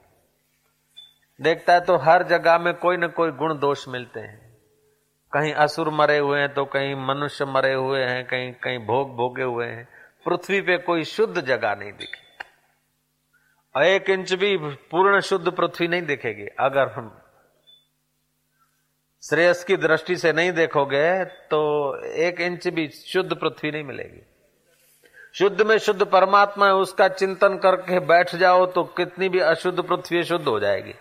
देखता 1.41 1.73
है 1.73 1.81
तो 1.81 1.97
हर 1.97 2.23
जगह 2.23 2.59
में 2.59 2.75
कोई 2.75 2.97
न 2.97 3.09
कोई 3.09 3.31
गुण 3.31 3.59
दोष 3.59 3.89
मिलते 3.89 4.21
हैं। 4.21 4.57
कहीं 5.33 5.53
असुर 5.55 5.91
मरे 5.91 6.19
हुए 6.19 6.41
हैं 6.41 6.55
तो 6.55 6.65
कहीं 6.65 6.95
मनुष्य 6.95 7.45
मरे 7.45 7.75
हुए 7.75 8.05
हैं, 8.05 8.25
कहीं 8.27 8.53
कहीं 8.53 8.79
भोग 8.79 9.17
भोगे 9.17 9.43
हुए 9.43 9.67
हैं। 9.67 9.89
पृथ्वी 10.27 10.61
पे 10.61 10.79
कोई 10.79 11.05
शुद्ध 11.05 11.41
जगह 11.41 11.75
नहीं 11.75 11.93
दिखी। 11.93 12.23
एक 13.75 14.11
इंच 14.11 14.33
भी 14.33 14.57
पूर्ण 14.91 15.21
शुद्ध 15.21 15.51
पृथ्वी 15.51 15.89
नहीं 15.89 16.03
दिखेगी। 16.03 16.47
अगर 16.61 16.89
हम 16.89 17.11
श्रेयस 19.23 19.63
की 19.65 19.77
दृष्टि 19.77 20.17
से 20.17 20.33
नहीं 20.33 20.53
देखोगे 20.53 21.25
तो 21.25 21.61
एक 22.05 22.41
इंच 22.41 22.67
भी 22.69 22.89
शुद्ध 22.89 23.35
पृथ्वी 23.35 23.71
नहीं 23.71 23.85
मिलेगी। 23.85 24.23
शुद्ध 25.35 25.63
में 25.63 25.77
शुद्ध 25.79 26.05
परमात्मा 26.05 26.67
है, 26.67 26.75
उसका 26.75 27.09
चिंतन 27.09 27.57
करके 27.59 28.01
बैठ 28.01 28.35
जाओ 28.37 28.67
तो 28.67 28.85
कितनी 28.97 29.29
भी 29.29 29.41
अशुद्ध 29.41 29.81
पृथ्वी 29.81 30.23
शुद्ध 30.25 30.47
हो 30.49 30.59
जाएगी। 30.61 30.95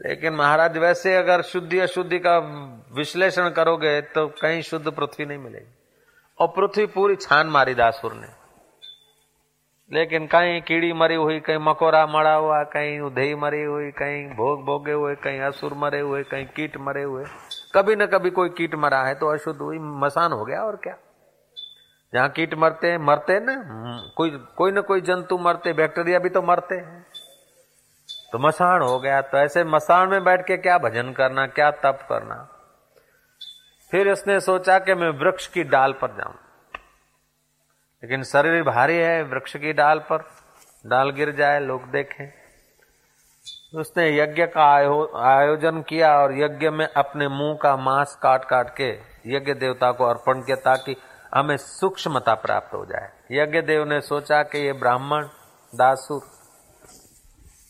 लेकिन 0.00 0.34
महाराज, 0.34 0.78
वैसे 0.78 1.16
अगर 1.16 1.42
शुद्धि 1.42 1.78
अशुद्धि 1.78 2.18
का 2.18 2.38
विश्लेषण 2.92 3.50
करोगे 3.50 4.00
तो 4.00 4.26
कहीं 4.42 4.62
शुद्ध 4.62 4.90
पृथ्वी 4.90 5.26
नहीं 5.26 5.38
मिलेगी। 5.38 5.72
और 6.38 6.48
पृथ्वी 6.48 6.86
पूरी 6.86 7.16
छान 7.16 7.46
मारी 7.46 7.74
दासुर 7.74 8.12
ने। 8.14 8.39
लेकिन 9.90 10.26
कहीं 10.26 10.60
कीड़ी 10.62 10.92
मरी 10.92 11.14
हुई, 11.14 11.38
कहीं 11.40 11.58
मकोरा 11.58 12.06
मरा 12.06 12.34
हुआ, 12.34 12.62
कहीं 12.64 13.00
उधई 13.00 13.34
मरी 13.34 13.62
हुई, 13.62 13.90
कहीं 13.90 14.26
भोग 14.28 14.64
भोगे 14.64 14.92
हुए, 14.92 15.14
कहीं 15.14 15.40
असुर 15.40 15.74
मरे 15.74 16.00
हुए, 16.00 16.22
कहीं 16.22 16.46
कीट 16.46 16.76
मरे 16.76 17.02
हुए। 17.02 17.24
कभी 17.74 17.96
न 17.96 18.06
कभी 18.06 18.30
कोई 18.30 18.48
कीट 18.48 18.74
मरा 18.74 19.02
है 19.02 19.14
तो 19.14 19.32
अशुद्ध 19.32 19.60
हुई, 19.60 19.78
मसान 19.78 20.32
हो 20.32 20.44
गया 20.44 20.62
और 20.62 20.76
क्या? 20.76 20.96
जहाँ 22.12 22.28
कीट 22.28 22.54
मरते 22.54 22.90
हैं, 22.90 22.98
मरते 22.98 23.38
ना? 23.40 23.54
कोई 24.16 24.30
कोई 24.56 24.72
ना 24.72 24.80
कोई 24.80 25.00
जंतु 25.00 25.38
मरते, 25.38 25.72
बैक्टीरिया 25.72 26.18
भी 26.18 26.28
तो 26.28 26.42
मरते 26.42 26.74
हैं। 26.74 27.06
तो 28.32 28.38
मसान 28.38 28.82
हो 28.82 28.98
गया 28.98 29.20
तो 29.22 29.38
ऐसे 29.38 29.64
मसान 29.64 30.08
में 30.08 30.24
बैठ 30.24 30.46
के 30.46 30.56
क्या 30.56 30.78
भजन 30.78 31.12
करना, 31.12 31.46
क्या 31.46 31.70
तप 31.70 32.06
करना? 32.08 32.36
फिर 33.90 34.10
उसने 34.10 34.40
सोचा 34.40 34.78
कि 34.78 34.94
मैं 34.94 35.08
वृक्ष 35.08 35.46
की 35.46 35.64
डाल 35.64 35.92
पर 35.92 36.08
जाऊँ। 36.08 36.34
लेकिन 38.02 38.22
शरीर 38.22 38.62
भारी 38.62 38.96
है, 38.96 39.22
वृक्ष 39.22 39.56
की 39.56 39.72
डाल 39.72 39.98
पर। 39.98 40.18
डाल 40.86 41.10
गिर 41.10 41.30
जाए, 41.30 41.60
लोग 41.60 41.90
देखें। 41.90 42.32
उसने 43.80 44.18
यज्ञ 44.18 44.46
का 44.46 44.64
आयोजन 45.28 45.82
किया 45.82 46.18
और 46.18 46.38
यज्ञ 46.38 46.70
में 46.70 46.86
अपने 46.86 47.28
मुँह 47.28 47.58
का 47.62 47.76
मांस 47.76 48.14
काट 48.22 48.44
काट 48.44 48.76
के 48.76 48.98
यज्ञ 49.26 49.54
देवता 49.54 49.92
को 49.92 50.04
अर्पण 50.04 50.42
किया 50.42 50.56
ताकि 50.56 50.96
हमें 51.34 51.56
सूक्ष्मता 51.56 52.34
प्राप्त 52.34 52.74
हो 52.74 52.86
जाए। 52.86 53.10
यज्ञ 53.32 53.60
देव 53.60 53.84
ने 53.84 54.00
सोचा 54.00 54.42
कि 54.42 54.58
ये 54.58 54.72
ब्राह्मण, 54.72 55.24
दासुर, 55.74 56.20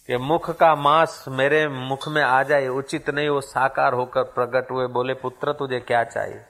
के 0.07 0.19
मुख 0.19 0.51
का 0.51 0.75
मांस 0.75 1.25
मेरे 1.29 1.69
मुख 1.69 2.09
में 2.09 2.23
आ 2.23 2.43
जाए, 2.43 2.69
उचित 2.69 3.11
नहीं, 3.11 3.29
वो 3.29 3.41
साकार 3.41 3.93
होकर 3.93 4.23
प्रकट 4.23 4.71
हुए। 4.71 4.87
बोले, 4.87 5.15
पुत्र, 5.15 5.53
तुझे 5.53 5.81
क्या 5.81 6.05
चाहिए? 6.05 6.41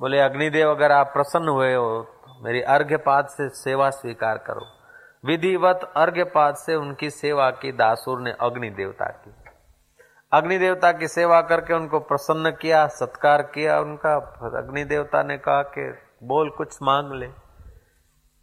बोले, 0.00 0.20
अग्निदेव, 0.20 0.70
अगर 0.70 0.92
आप 0.92 1.06
प्रसन्न 1.06 1.48
हुए 1.48 1.74
हो 1.74 2.14
मेरी 2.42 2.60
अर्घ्यपाद 2.62 3.26
से 3.26 3.48
सेवा 3.48 3.90
स्वीकार 3.90 4.38
करो। 4.38 4.66
विधिवत 5.24 5.92
अर्घ्यपाद 5.96 6.54
से 6.54 6.74
उनकी 6.74 7.10
सेवा 7.10 7.50
की 7.52 7.72
दासुर 7.72 8.20
ने 8.20 8.32
अग्नि 8.40 8.70
देवता 8.70 9.06
की। 9.06 9.34
अग्नि 10.32 10.58
देवता 10.58 10.92
की 10.92 11.08
सेवा 11.08 11.40
करके 11.40 11.74
उनको 11.74 12.00
प्रसन्न 12.00 12.50
किया, 12.50 12.86
सत्कार 12.86 13.42
किया, 13.42 13.80
उनका 13.80 14.14
अग्नि 14.58 14.84
देवता 14.84 15.22
ने 15.22 15.38
कहा 15.38 15.62
कि 15.62 15.90
बोल, 16.22 16.50
कुछ 16.50 16.78
मांग 16.82 17.12
ले। 17.12 17.26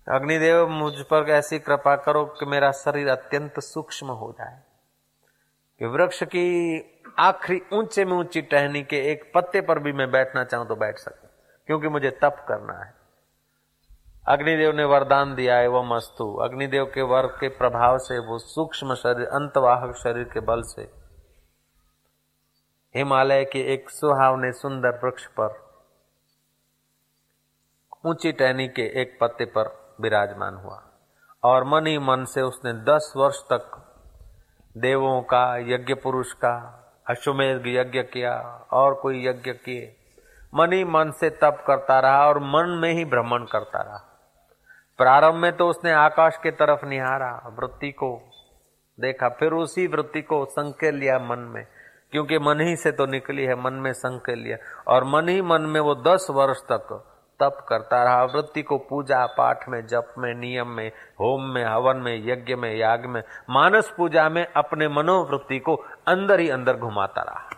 अग्निदेव 0.08 0.68
मुझ 0.68 0.94
पर 1.02 1.30
ऐसी 1.30 1.60
कृपा 1.60 1.96
करो 1.96 2.26
कि 2.26 2.46
मेरा 2.46 2.72
शरीर 2.72 3.10
अत्यंत 3.10 3.60
सूक्ष्म 3.60 4.08
हो 4.08 4.32
जाए। 4.32 4.62
कि 5.82 5.86
वृक्ष 5.86 6.24
की 6.24 6.46
आखिरी 7.20 7.62
ऊँचे 7.74 8.06
में 8.06 8.14
ऊँची 8.14 8.42
टहनी 8.42 8.84
के 8.84 8.98
एक 9.12 9.32
पत्ते 9.36 9.62
पर 9.62 9.80
भी 9.80 9.94
मैं 9.94 10.12
बैठना 10.12 10.44
चाहूँ 10.44 10.68
तो 10.68 10.76
बैठ 10.76 10.98
सकूँ, 10.98 11.30
क्योंकि 11.68 11.88
मुझे 11.88 12.10
तप 12.10 12.46
करना 12.48 12.84
है। 12.86 12.94
अग्निदेव 14.28 14.72
ने 14.72 14.84
वरदान 14.84 15.36
दिया 15.36 15.60
एवं 15.60 15.96
अस्तु 15.96 16.36
अग्निदेव 16.36 16.86
के 16.86 17.02
वर 17.02 17.28
के 17.28 17.48
प्रभाव 17.48 17.98
से, 17.98 18.20
वो 18.20 18.38
सूक्ष्म 18.38 18.96
शरीर, 18.96 19.28
अंतवाहक 19.28 19.96
शरीर 19.96 20.24
के 20.24 20.40
बल 20.40 20.62
से। 20.62 20.92
हिमालय 22.96 23.46
के 23.46 23.74
एक 23.74 23.90
सुहावने 23.90 24.52
सुंदर 24.52 25.00
वृक्ष 25.04 25.26
पर, 25.26 25.66
ऊँची 28.06 28.32
टहनी 28.32 28.68
के 28.68 29.02
एक 29.02 29.18
पत्ते 29.22 29.46
पर 29.46 29.96
विराजमान 30.02 30.56
हुआ। 30.56 30.84
और 31.44 31.64
मन 31.64 31.88
ही 31.88 31.98
मन 31.98 32.26
से 32.26 32.42
उसने 32.42 32.74
दस 32.74 33.14
वर्ष 33.18 33.40
तक 33.40 33.94
देवों 34.78 35.22
का, 35.22 35.58
यज्ञ 35.58 35.94
पुरुष 35.94 36.34
का, 36.34 36.82
अश्वमेध 37.10 37.64
यज्ञ 37.68 38.04
किया, 38.04 38.68
और 38.72 38.96
कोई 38.96 39.28
यज्ञ 39.28 39.52
किए। 39.52 39.96
मन 40.56 40.74
ही 40.74 40.84
मन 40.84 41.12
से 41.12 41.30
तप 41.30 41.64
करता 41.68 42.00
रहा 42.00 42.28
और 42.28 42.40
मन 42.40 42.80
में 42.82 42.94
ही 42.94 43.06
भ्रमण 43.06 43.46
करता 43.46 43.82
रहा। 43.82 44.05
प्रारंभ 44.98 45.36
में 45.36 45.52
तो 45.58 45.68
उसने 45.68 45.92
आकाश 45.92 46.38
के 46.44 46.52
तरफ़ 46.52 46.86
निहारा, 46.86 47.56
वृत्ति 47.60 47.92
को 47.92 48.22
देखा, 49.00 49.30
फिर 49.30 49.52
उसी 49.52 49.88
वृत्ति 49.88 50.22
को 50.22 50.46
संकेत 50.46 50.94
लिया 50.94 51.18
मन 51.20 51.40
में, 51.40 51.66
क्योंकि 52.12 52.40
मन 52.40 52.62
ही 52.62 52.76
से 52.76 52.92
तो 52.92 53.06
निकली 53.06 53.44
है, 53.44 53.56
मन 53.64 53.74
में 53.74 53.92
संकेत 53.94 54.38
लिया, 54.38 54.58
और 54.88 55.04
मन 55.04 55.30
ही 55.30 55.42
मन 55.42 55.62
में 55.62 55.80
वो 55.80 55.96
दस 55.96 56.28
वर्ष 56.30 56.58
तक 56.58 57.12
तप 57.40 57.66
करता 57.70 58.04
रहा, 58.04 58.24
वृत्ति 58.24 58.62
को 58.62 58.78
पूजा 58.78 59.26
पाठ 59.26 59.70
में, 59.70 59.86
जप 59.88 60.14
में, 60.18 60.34
नियम 60.34 60.68
में, 60.68 60.88
होम 60.90 61.44
में, 61.44 61.64
हवन 61.66 61.98
में, 61.98 62.28
यज्ञ 62.28 62.56
में, 62.56 62.76
याग 62.76 63.06
में, 63.06 63.22
मानस 63.50 63.94
पूजा 63.98 64.30
में 64.30 64.46
अपने 64.46 64.88
मनोवृत्ति 64.88 65.60
को 65.60 65.76
अंदर 66.08 66.40
ही 66.40 66.50
अंदर 66.50 66.78
घुमाता 66.78 67.22
रहा। 67.22 67.50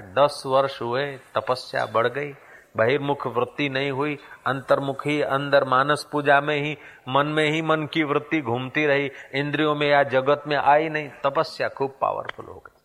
दस 0.00 0.42
वर्ष 0.46 0.82
हुए, 0.82 1.04
तपस्या 1.34 1.86
बढ़ 1.86 2.06
गई 2.06 2.32
बहिर्मुख 2.74 3.26
वृत्ति 3.26 3.68
नहीं 3.68 3.90
हुई, 3.90 4.18
अंतर्मुख 4.46 5.06
ही 5.06 5.20
अंदर 5.22 5.64
मानस 5.64 6.06
पूजा 6.12 6.40
में 6.40 6.56
ही, 6.56 6.76
मन 7.08 7.26
में 7.26 7.50
ही 7.50 7.62
मन 7.62 7.86
की 7.86 8.02
वृत्ति 8.02 8.40
घूमती 8.40 8.86
रही, 8.86 9.10
इंद्रियों 9.34 9.74
में 9.74 9.86
या 9.88 10.02
जगत 10.02 10.42
में 10.46 10.56
आई 10.56 10.88
नहीं, 10.88 11.08
तपस्या 11.26 11.68
खूब 11.68 11.96
पावरफुल 12.00 12.46
हो 12.46 12.58
गई। 12.58 12.78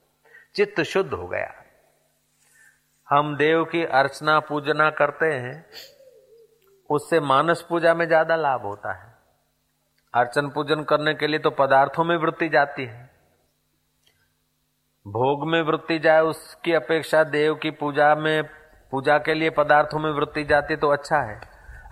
चित्त 0.55 0.81
शुद्ध 0.81 1.13
हो 1.13 1.27
गया। 1.27 1.53
हम 3.07 3.35
देव 3.37 3.63
की 3.63 3.83
अर्चना 3.85 4.39
पूजना 4.39 4.89
करते 4.89 5.25
हैं, 5.25 5.65
उससे 6.89 7.19
मानस 7.19 7.61
पूजा 7.61 7.93
में 7.93 8.05
ज़्यादा 8.07 8.35
लाभ 8.35 8.61
होता 8.61 8.93
है। 8.93 9.13
अर्चन 10.13 10.49
पूजन 10.49 10.83
करने 10.83 11.13
के 11.13 11.27
लिए 11.27 11.39
तो 11.39 11.49
पदार्थों 11.49 12.03
में 12.03 12.15
वृत्ति 12.17 12.49
जाती 12.49 12.85
है। 12.85 13.03
भोग 15.05 15.47
में 15.47 15.61
वृत्ति 15.61 15.99
जाए, 15.99 16.21
उसकी 16.21 16.73
अपेक्षा 16.73 17.23
देव 17.23 17.55
की 17.55 17.71
पूजा 17.71 18.13
में 18.15 18.43
पूजा 18.95 19.17
के 19.17 19.33
लिए 19.33 19.49
पदार्थों 19.49 19.99
में 19.99 20.11
वृत्ति 20.11 20.43
जाती 20.43 20.75
तो 20.75 20.89
अच्छा 20.89 21.17
है। 21.17 21.41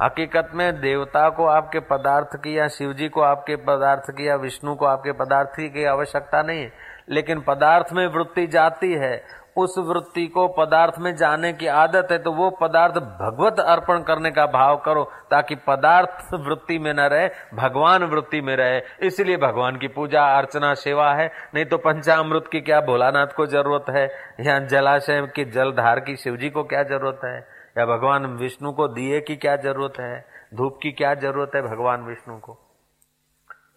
हकीकत 0.01 0.51
में 0.53 0.81
देवता 0.81 1.29
को 1.29 1.45
आपके 1.45 1.79
पदार्थ 1.79 2.35
की 2.35 2.59
या 2.59 2.67
शिव 2.67 2.93
जी 2.93 3.09
को 3.09 3.21
आपके 3.21 3.55
पदार्थ 3.55 4.11
की 4.11 4.27
या 4.27 4.35
विष्णु 4.35 4.75
को 4.75 4.85
आपके 4.85 5.11
पदार्थ 5.11 5.59
की 5.59 5.83
आवश्यकता 5.85 6.41
नहीं 6.41 6.59
है। 6.59 6.71
लेकिन 7.09 7.41
पदार्थ 7.41 7.93
में 7.93 8.07
वृत्ति 8.07 8.47
जाती 8.47 8.93
है। 8.93 9.43
उस 9.57 9.75
वृत्ति 9.77 10.27
को 10.27 10.47
पदार्थ 10.47 10.93
में 10.99 11.15
जाने 11.15 11.53
की 11.53 11.67
आदत 11.67 12.07
है 12.11 12.17
तो 12.17 12.31
वो 12.31 12.49
पदार्थ 12.49 12.93
भगवत 12.93 13.59
अर्पण 13.59 13.99
करने 14.03 14.31
का 14.31 14.45
भाव 14.45 14.77
करो, 14.77 15.03
ताकि 15.31 15.55
पदार्थ 15.55 16.33
वृत्ति 16.33 16.79
में 16.79 16.93
न 16.93 16.99
रहे, 16.99 17.29
भगवान 17.53 18.03
वृत्ति 18.03 18.41
में 18.41 18.55
रहे। 18.55 18.81
इसलिए 19.07 19.37
भगवान 19.37 19.77
की 19.77 19.87
पूजा, 19.87 20.23
अर्चना, 20.37 20.73
सेवा 20.73 21.13
है। 21.13 21.31
नहीं 21.55 21.65
तो 21.65 21.77
पंचामृत 21.77 22.47
की 22.51 22.61
क्या 22.61 22.81
भोलानाथ 22.81 23.27
को 23.27 23.45
ज़रूरत 23.45 23.85
है? 23.89 24.05
या 24.39 24.59
जलाशय 24.59 25.27
की 25.35 25.45
जलधार 25.45 25.99
की 25.99 26.15
शिव 26.15 26.37
जी 26.37 26.49
को 26.49 26.63
क्या 26.63 26.83
ज़रूरत 26.83 27.19
है? 27.25 27.37
या 27.77 27.85
भगवान 27.85 28.25
विष्णु 28.25 28.71
को 28.71 28.87
दिए 28.87 29.21
की 29.21 29.35
क्या 29.35 29.55
ज़रूरत 29.55 29.93
है? 29.99 30.25
धूप 30.53 30.79
की 30.83 30.91
क्या 30.91 31.13
ज़रूरत 31.13 31.51
है 31.55 31.61
भगवान 31.61 32.03
विष्णु 32.03 32.37
को? 32.37 32.62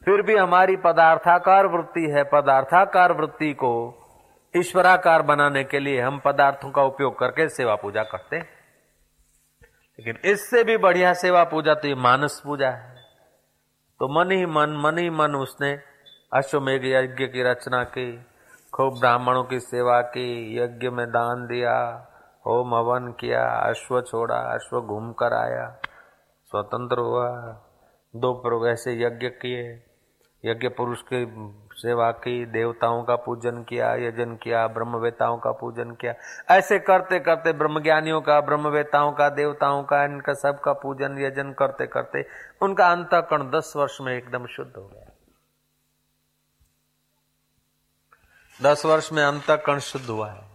फिर 0.06 0.22
भी 0.22 0.36
हमारी 0.36 0.76
पदार्थाकार 0.76 1.66
वृत्ति 1.66 2.10
है। 2.10 2.24
पदार्थाकार 2.24 3.12
वृत्ति 3.12 3.52
को 3.52 3.98
ईश्वराकार 4.56 5.22
बनाने 5.22 5.64
के 5.64 5.78
लिए 5.78 6.00
हम 6.00 6.20
पदार्थों 6.24 6.70
का 6.70 6.82
उपयोग 6.82 7.18
करके 7.18 7.48
सेवा 7.48 7.74
पूजा 7.74 8.02
करते 8.02 8.36
हैं। 8.36 8.48
लेकिन 9.98 10.30
इससे 10.30 10.64
भी 10.64 10.76
बढ़िया 10.76 11.12
सेवा 11.12 11.44
पूजा 11.44 11.74
तो 11.74 11.88
ये 11.88 11.94
मानस 11.94 12.42
पूजा 12.44 12.70
है। 12.70 12.96
तो 14.00 14.08
मन 14.08 14.30
ही 14.30 14.46
मन 14.46 14.82
मन 14.84 14.98
ही 14.98 15.10
मन 15.10 15.34
उसने 15.34 15.80
अश्वमेघ 16.34 16.84
यज्ञ 16.84 17.26
की 17.26 17.42
रचना 17.42 17.84
की, 17.84 18.22
खूब 18.74 19.00
ब्राह्मणों 19.00 19.44
की 19.44 19.60
सेवा 19.60 20.00
की, 20.00 20.58
यज्ञ 20.58 20.88
में 20.88 21.08
दान 21.08 21.46
दिया, 21.46 22.06
होम 22.46 22.74
हवन 22.74 23.12
किया, 23.12 23.44
अश्व 23.44 24.00
छोड़ा, 24.00 24.36
अश्व 24.36 24.80
घूम 24.80 25.12
कर 25.12 25.32
आया, 25.32 25.78
स्वतंत्र 26.44 26.98
हुआ, 26.98 27.60
दो 28.16 28.66
ऐसे 28.66 28.92
यज्ञ 29.02 29.28
किए। 29.28 29.85
यज्ञ 30.46 30.68
पुरुष 30.68 31.02
की 31.12 31.26
सेवा 31.72 32.10
की, 32.10 32.46
देवताओं 32.46 33.04
का 33.04 33.16
पूजन 33.16 33.62
किया, 33.62 33.94
यजन 33.94 34.36
किया, 34.36 34.66
ब्रह्मवेताओं 34.66 35.38
का 35.38 35.52
पूजन 35.52 35.90
किया। 35.90 36.14
ऐसे 36.50 36.78
करते 36.78 37.20
करते 37.20 37.52
ब्रह्मज्ञानियों 37.52 38.20
का, 38.20 38.40
ब्रह्मवेताओं 38.40 39.12
का, 39.12 39.28
देवताओं 39.28 39.82
का, 39.84 40.04
इनका 40.04 40.34
सबका 40.34 40.72
पूजन, 40.72 41.18
यजन 41.18 41.52
करते 41.52 41.86
करते 41.86 42.26
उनका 42.62 42.90
अंतकरण 42.92 43.50
दस 43.50 43.72
वर्ष 43.76 43.98
में 44.00 44.16
एकदम 44.16 44.46
शुद्ध 44.46 44.72
हो 44.76 44.88
गया। 44.88 45.12
दस 48.62 48.86
वर्ष 48.86 49.12
में 49.12 49.24
अंतकरण 49.24 49.78
शुद्ध 49.78 50.06
हुआ 50.06 50.30
है। 50.30 50.45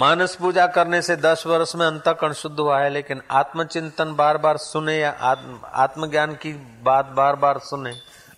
मानस 0.00 0.34
पूजा 0.36 0.66
करने 0.66 1.00
से 1.02 1.14
दस 1.16 1.42
वर्ष 1.46 1.74
में 1.76 1.86
अंतकरण 1.86 2.32
शुद्ध 2.32 2.58
हुआ 2.60 2.78
है, 2.80 2.88
लेकिन 2.90 3.22
आत्मचिंतन 3.30 4.14
बार 4.14 4.38
बार 4.38 4.56
सुने 4.56 4.94
या 4.98 5.10
आत्मज्ञान 5.76 6.34
की 6.34 6.52
बात 6.82 7.06
बार 7.06 7.36
बार 7.36 7.58
सुने 7.58 7.92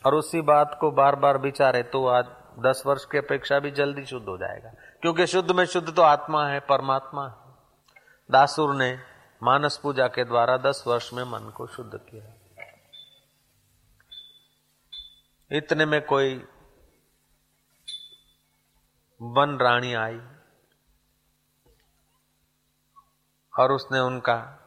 और 0.06 0.14
उसी 0.14 0.40
बात 0.40 0.76
को 0.80 0.90
बार 0.90 1.16
बार 1.16 1.38
विचारे 1.38 1.82
तो 1.82 2.06
आज 2.06 2.24
दस 2.58 2.82
वर्ष 2.86 3.04
की 3.04 3.18
अपेक्षा 3.18 3.58
भी 3.58 3.70
जल्दी 3.70 4.04
शुद्ध 4.06 4.26
हो 4.28 4.36
जाएगा। 4.38 4.72
क्योंकि 5.02 5.26
शुद्ध 5.26 5.50
में 5.50 5.64
शुद्ध 5.64 5.94
तो 5.96 6.02
आत्मा 6.02 6.46
है, 6.46 6.58
परमात्मा 6.60 7.26
है। 7.28 7.34
दासुर 8.30 8.74
ने 8.74 8.98
मानस 9.42 9.76
पूजा 9.82 10.06
के 10.08 10.24
द्वारा 10.24 10.56
दस 10.56 10.84
वर्ष 10.86 11.12
में 11.12 11.24
मन 11.24 11.50
को 11.50 11.66
शुद्ध 11.66 11.94
किया। 12.10 12.24
इतने 15.50 15.86
में 15.86 16.00
कोई 16.02 16.34
वन 19.20 19.58
रानी 19.62 19.94
आई। 19.94 20.20
और 23.58 23.72
उसने 23.72 24.00
उनका 24.00 24.58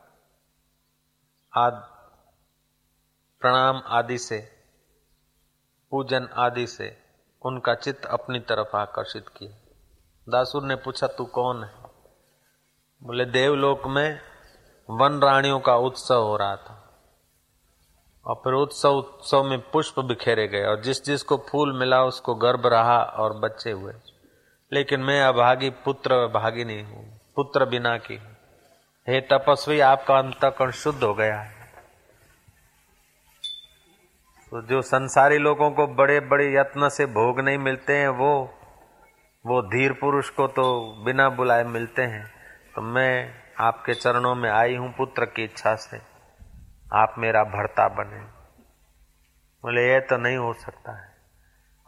आद, 1.57 1.73
प्रणाम 3.39 3.83
आदि 3.85 4.17
से, 4.17 4.51
पूजन 5.91 6.29
आदि 6.33 6.67
से 6.67 6.97
उनका 7.45 7.75
चित्त 7.75 8.05
अपनी 8.05 8.39
तरफ़ 8.39 8.77
आकर्षित 8.77 9.27
किया। 9.27 9.51
दासुर 10.29 10.63
ने 10.63 10.75
पूछा, 10.75 11.07
तू 11.07 11.25
कौन 11.25 11.63
है? 11.63 11.75
बोले, 13.03 13.25
देवलोक 13.25 13.87
में 13.87 14.19
वन 14.89 15.21
रानियों 15.21 15.59
का 15.59 15.75
उत्सव 15.75 16.23
हो 16.23 16.37
रहा 16.37 16.55
था। 16.55 16.81
और 18.25 18.35
फिर 18.35 18.53
उत्सव 18.53 18.89
उत्सव 18.89 19.43
में 19.43 19.71
पुष्प 19.71 19.99
बिखेरे 19.99 20.47
गए 20.47 20.65
और 20.65 20.81
जिस, 20.81 21.05
जिसको 21.05 21.37
फूल 21.37 21.79
मिला 21.79 22.03
उसको 22.03 22.35
गर्भ 22.35 22.67
रहा 22.67 23.03
और 23.03 23.33
बच्चे 23.33 23.71
हुए। 23.71 23.93
लेकिन 24.73 24.99
मैं 24.99 25.23
अभागी 25.23 25.69
पुत्र 25.69 26.27
भागी 26.27 26.65
नहीं 26.65 26.83
हूँ, 26.83 27.19
पुत्र 27.35 27.65
बिना 27.65 27.97
की 27.97 28.15
हूँ। 28.15 28.34
हे 29.09 29.21
तपस्वी, 29.21 29.79
आपका 29.79 30.17
अंतकरण 30.17 30.71
शुद्ध 30.71 31.03
हो 31.03 31.13
गया 31.13 31.41
है। 31.41 31.53
तो 34.51 34.61
जो 34.61 34.81
संसारी 34.81 35.37
लोगों 35.37 35.71
को 35.71 35.87
बड़े 35.87 36.19
बड़े 36.19 36.53
यत्न 36.53 36.89
से 36.89 37.05
भोग 37.05 37.39
नहीं 37.39 37.57
मिलते 37.57 37.97
हैं, 37.97 38.07
वो 38.07 38.59
वो 39.45 39.61
धीर 39.61 39.93
पुरुष 39.93 40.29
को 40.29 40.47
तो 40.47 40.95
बिना 41.05 41.29
बुलाए 41.29 41.63
मिलते 41.63 42.01
हैं। 42.01 42.33
तो 42.75 42.81
मैं 42.81 43.33
आपके 43.59 43.93
चरणों 43.93 44.35
में 44.35 44.49
आई 44.49 44.75
हूँ 44.75 44.93
पुत्र 44.95 45.25
की 45.25 45.43
इच्छा 45.43 45.75
से। 45.75 46.01
आप 46.93 47.15
मेरा 47.17 47.43
भरता 47.43 47.87
बने। 47.87 48.19
बोले 49.63 49.93
ये 49.93 49.99
तो 49.99 50.17
नहीं 50.17 50.37
हो 50.37 50.53
सकता 50.53 51.03
है। 51.03 51.15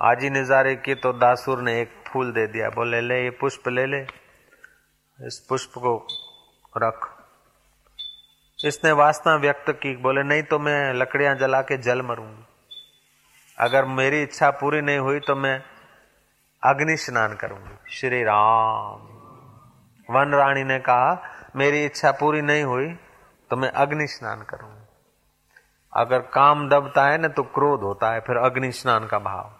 आज 0.01 0.23
ही 0.23 0.29
नजारे 0.29 0.75
की 0.75 0.95
तो 0.95 1.13
दासुर 1.13 1.61
ने 1.61 1.81
एक 1.81 2.03
फूल 2.07 2.31
दे 2.31 2.47
दिया। 2.47 2.69
बोले, 2.69 3.01
ले, 3.01 3.23
ये 3.23 3.29
पुष्प 3.29 3.67
ले 3.67 3.85
ले। 3.85 4.01
इस 5.27 5.45
पुष्प 5.49 5.71
को 5.77 6.07
रख। 6.77 7.16
इसने 8.65 8.91
वासना 8.91 9.35
व्यक्त 9.35 9.69
की, 9.71 9.95
बोले, 9.95 10.23
नहीं 10.23 10.43
तो 10.43 10.59
मैं 10.59 10.93
लकड़ियाँ 10.93 11.35
जला 11.35 11.61
के 11.61 11.77
जल 11.77 12.01
मरूँगी। 12.01 12.45
अगर 13.57 13.85
मेरी 13.85 14.21
इच्छा 14.23 14.49
पूरी 14.51 14.81
नहीं 14.81 14.97
हुई 14.97 15.19
तो 15.19 15.35
मैं 15.35 15.63
अग्नि 16.63 16.97
स्नान 16.97 17.35
करूँगी। 17.35 17.91
श्री 17.91 18.23
राम। 18.23 19.01
वन 20.09 20.33
रानी 20.33 20.63
ने 20.63 20.79
कहा, 20.79 21.21
मेरी 21.55 21.85
इच्छा 21.85 22.11
पूरी 22.11 22.41
नहीं 22.41 22.63
हुई 22.63 22.87
तो 23.51 23.55
मैं 23.55 23.69
अग्नि 23.69 24.07
स्नान 24.07 24.41
करूँगी। 24.41 24.85
अगर 25.93 26.19
काम 26.19 26.69
दबता 26.69 27.05
है 27.07 27.17
ना 27.17 27.27
तो 27.27 27.43
क्रोध 27.43 27.81
होता 27.81 28.11
है, 28.13 28.19
फिर 28.19 28.37
अग्नि 28.37 28.71
स्नान 28.71 29.07
का 29.07 29.19
भाव। 29.19 29.53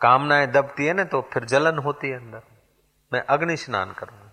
कामनाएँ 0.00 0.46
दबती 0.46 0.86
है 0.86 0.92
ना 0.92 1.04
तो 1.04 1.20
फिर 1.32 1.44
जलन 1.44 1.78
होती 1.78 2.08
है 2.08 2.16
अंदर। 2.16 2.42
मैं 3.12 3.20
अग्नि 3.20 3.56
स्नान 3.56 3.92
करूँगा। 3.92 4.25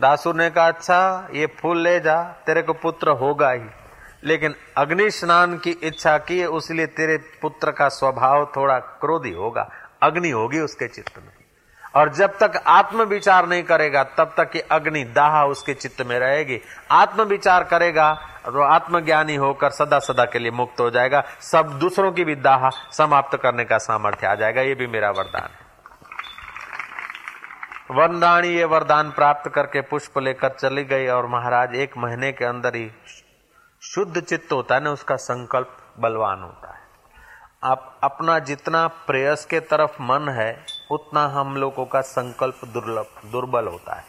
दासुर 0.00 0.34
ने 0.34 0.48
कहा 0.50 0.66
अच्छा 0.68 1.28
ये 1.34 1.46
फूल 1.58 1.80
ले 1.82 1.98
जा, 2.00 2.22
तेरे 2.46 2.62
को 2.62 2.72
पुत्र 2.72 3.10
होगा 3.10 3.50
ही। 3.50 3.68
लेकिन 4.24 4.54
अग्नि 4.76 5.10
स्नान 5.10 5.56
की 5.58 5.70
इच्छा 5.70 6.16
की 6.18 6.38
है, 6.38 6.46
उसलिए 6.48 6.86
तेरे 6.88 7.16
पुत्र 7.42 7.70
का 7.70 7.88
स्वभाव 7.88 8.44
थोड़ा 8.56 8.78
क्रोधी 9.00 9.32
होगा, 9.32 9.68
अग्नि 10.02 10.30
होगी 10.30 10.60
उसके 10.60 10.88
चित्त 10.88 11.18
में। 11.18 11.32
और 11.94 12.12
जब 12.14 12.36
तक 12.38 12.62
आत्म 12.66 13.02
विचार 13.04 13.46
नहीं 13.48 13.62
करेगा, 13.62 14.02
तब 14.04 14.34
तक 14.38 14.56
ये 14.56 14.60
अग्नि 14.70 15.04
दाह 15.06 15.42
उसके 15.44 15.74
चित्त 15.74 16.02
में 16.02 16.18
रहेगी। 16.18 16.60
आत्म 16.92 17.22
विचार 17.24 17.64
करेगा 17.64 18.12
तो 18.46 18.62
आत्मज्ञानी 18.62 19.34
होकर 19.36 19.70
सदा 19.72 19.98
सदा 19.98 20.24
के 20.24 20.38
लिए 20.38 20.50
मुक्त 20.52 20.80
हो 20.80 20.90
जाएगा। 20.90 21.22
सब 21.42 21.78
दूसरों 21.78 22.12
की 22.12 22.24
भी 22.24 22.34
दाह 22.36 22.68
समाप्त 22.92 23.36
करने 23.36 23.64
का 23.64 23.78
सामर्थ्य 23.80 24.26
आ 24.26 24.34
जाएगा, 24.34 24.62
ये 24.62 24.74
भी 24.74 24.86
मेरा 24.86 25.10
वरदान 25.10 25.42
है। 25.42 25.65
वरदानी 27.90 28.48
ये 28.48 28.64
वरदान 28.64 29.10
प्राप्त 29.10 29.50
करके 29.50 29.80
पुष्प 29.80 30.18
लेकर 30.18 30.48
चली 30.48 30.84
गई 30.84 31.06
और 31.06 31.26
महाराज 31.26 31.74
एक 31.74 31.96
महीने 31.98 32.32
के 32.32 32.44
अंदर 32.44 32.74
ही 32.74 32.90
शुद्ध 33.82 34.20
चित्त 34.20 34.52
होता 34.52 34.74
है 34.74 34.80
ना, 34.80 34.90
उसका 34.90 35.16
संकल्प 35.16 35.78
बलवान 35.98 36.42
होता 36.42 36.74
है। 36.74 36.80
आप 37.64 38.00
अपना 38.02 38.38
जितना 38.38 38.86
प्रेयस 38.86 39.44
के 39.44 39.60
तरफ़ 39.60 40.02
मन 40.02 40.28
है, 40.28 40.66
उतना 40.90 41.26
हम 41.26 41.56
लोगों 41.56 41.86
का 41.86 42.00
संकल्प 42.00 42.60
दुर्लभ, 42.64 43.06
दुर्बल 43.26 43.66
होता 43.66 43.94
है। 43.94 44.04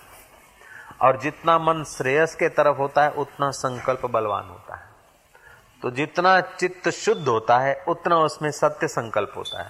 और 1.01 1.17
जितना 1.17 1.59
मन 1.59 1.83
श्रेयस 1.83 2.35
के 2.35 2.49
तरफ़ 2.49 2.77
होता 2.77 3.03
है, 3.03 3.11
उतना 3.11 3.51
संकल्प 3.51 4.05
बलवान 4.05 4.45
होता 4.49 4.75
है। 4.75 4.89
तो 5.81 5.91
जितना 5.91 6.41
चित्त 6.41 6.89
शुद्ध 6.89 7.27
होता 7.27 7.57
है, 7.57 7.85
उतना 7.87 8.17
उसमें 8.17 8.51
सत्य 8.51 8.87
संकल्प 8.87 9.33
होता 9.37 9.63
है। 9.63 9.69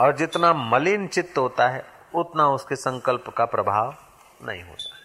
और 0.00 0.16
जितना 0.16 0.52
मलिन 0.52 1.06
चित्त 1.06 1.38
होता 1.38 1.68
है 1.68 1.97
उतना 2.14 2.48
उसके 2.48 2.76
संकल्प 2.76 3.24
का 3.36 3.44
प्रभाव 3.44 3.94
नहीं 4.44 4.62
होता। 4.62 4.96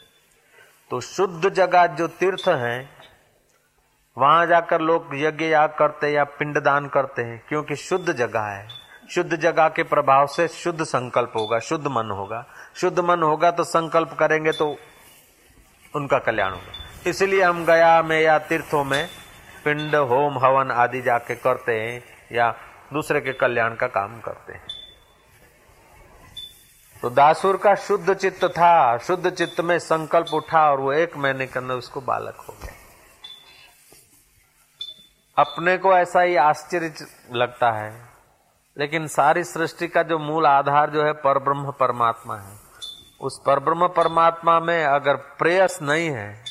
तो 0.90 1.02
शुद्ध 1.02 1.50
जगह 1.50 1.88
जो 1.88 2.08
तीर्थ 2.08 2.48
हैं, 2.48 2.90
वहाँ 4.18 4.46
जाकर 4.46 4.82
लोग 4.82 5.10
यज्ञ 5.14 5.46
याग 5.46 5.76
करते 5.80 6.12
या 6.12 6.24
पिंडदान 6.24 6.88
करते 6.88 7.22
हैं, 7.22 7.44
क्योंकि 7.50 7.76
शुद्ध 7.76 8.14
जगह 8.14 8.42
है। 8.42 8.68
शुद्ध 9.10 9.36
जगह 9.36 9.70
के 9.70 9.84
प्रभाव 9.84 10.28
से 10.28 10.48
शुद्ध 10.48 10.84
संकल्प 10.84 11.34
होगा, 11.36 11.60
शुद्ध 11.60 11.88
मन 11.88 12.12
होगा। 12.12 12.46
शुद्ध 12.76 13.00
मन 13.00 13.24
होगा 13.24 13.52
तो 13.52 13.64
संकल्प 13.64 14.16
करेंगे 14.20 14.52
तो 14.52 14.78
उनका 15.96 16.20
कल्याण 16.20 16.52
होगा। 16.52 17.10
इसलिए 17.10 17.44
हम 17.44 17.66
गया 17.66 18.02
में 18.02 18.22
या 18.22 18.40
तीर्थों 18.40 18.84
में 18.84 19.10
पिंड, 19.66 19.96
होम, 19.96 20.38
हवन 20.38 20.72
आदि 20.72 21.02
जाके 21.02 21.36
करते 21.36 21.82
हैं 21.82 22.04
या 22.32 22.56
दूसरे 22.94 23.22
के 23.22 23.34
कल्याण 23.34 23.76
का 23.76 23.88
काम 23.88 24.20
करते 24.22 24.54
हैं। 24.54 24.83
तो 27.04 27.10
दासुर 27.10 27.58
का 27.58 27.74
शुद्ध 27.76 28.14
चित्त 28.14 28.44
था, 28.48 28.98
शुद्ध 28.98 29.30
चित्त 29.30 29.60
में 29.62 29.78
संकल्प 29.80 30.34
उठा 30.34 30.60
और 30.72 30.80
वो 30.80 30.92
एक 30.94 31.16
महीने 31.18 31.46
के 31.48 31.60
अंदर 31.60 31.74
उसको 31.74 32.02
बालक 32.02 32.36
हो 32.40 32.54
गया। 32.62 32.74
अपने 35.38 35.78
को 35.78 35.94
ऐसा 35.94 36.22
ही 36.22 36.36
आश्चर्य 36.36 36.94
लगता 37.34 37.72
है, 37.72 37.92
लेकिन 38.78 39.08
सारी 39.08 39.44
सृष्टि 39.44 39.88
का 39.88 40.04
जो 40.04 40.20
मूल 40.20 40.46
आधार 40.46 40.90
जो 40.90 41.04
है 41.04 41.12
परब्रह्म 41.14 41.72
परमात्मा 41.72 42.38
है। 42.38 42.56
उस 43.22 43.42
परब्रह्म 43.46 43.88
परमात्मा 43.88 44.60
में 44.60 44.86
अगर 44.86 45.16
प्रेयस 45.40 45.80
नहीं 45.82 46.10
है 46.10 46.44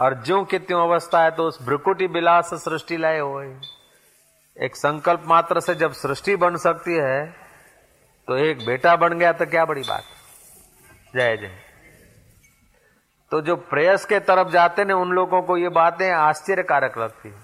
और 0.00 0.22
ज्यो 0.24 0.42
की 0.44 0.58
त्यों 0.58 0.82
अवस्था 0.88 1.22
है 1.22 1.30
तो 1.30 1.42
उस 1.42 1.62
भ्रुकुटी 1.62 2.08
बिलास 2.08 2.54
सृष्टि 2.54 2.96
लाए 2.96 3.18
हुए 3.18 3.46
एक 4.56 4.76
संकल्प 4.76 5.24
मात्र 5.26 5.60
से 5.60 5.74
जब 5.74 5.92
सृष्टि 5.94 6.36
बन 6.36 6.56
सकती 6.56 6.94
है 6.94 7.45
तो 8.28 8.36
एक 8.36 8.66
बेटा 8.66 8.96
बन 8.96 9.18
गया 9.18 9.32
तो 9.32 9.46
क्या 9.46 9.64
बड़ी 9.64 9.80
बात? 9.80 10.02
जय 11.14 11.36
जय। 11.36 11.58
तो 13.30 13.40
जो 13.40 13.56
प्रेयस 13.56 14.04
के 14.04 14.20
तरफ़ 14.20 14.48
जाते 14.48 14.84
ने 14.84 14.92
उन 14.92 15.10
लोगों 15.10 15.42
को 15.42 15.56
ये 15.56 15.68
बातें 15.68 16.12
आश्चर्यकारक 16.12 16.98
लगती 16.98 17.28
है। 17.28 17.40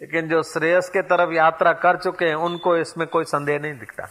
लेकिन 0.00 0.28
जो 0.28 0.42
श्रेयस 0.42 0.88
के 0.88 1.02
तरफ़ 1.02 1.32
यात्रा 1.32 1.72
कर 1.72 1.96
चुके 1.96 2.24
हैं, 2.24 2.34
उनको 2.34 2.76
इसमें 2.76 3.08
कोई 3.08 3.24
संदेह 3.24 3.58
नहीं 3.58 3.78
दिखता। 3.78 4.04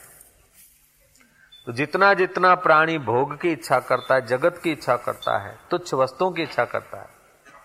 तो 1.66 1.72
जितना 1.72 2.14
जितना 2.14 2.56
प्राणी 2.56 2.98
भोग 2.98 3.42
की 3.42 3.52
इच्छा 3.52 3.80
करता 3.80 4.16
है, 4.16 4.26
जगत 4.26 4.60
की 4.64 4.72
इच्छा 4.72 4.96
करता 4.96 5.38
है, 5.38 5.60
तुच्छ 5.72 5.94
वस्तुओं 5.94 6.32
की 6.32 6.42
इच्छा 6.42 6.66
करता 6.66 6.98
है, 6.98 7.10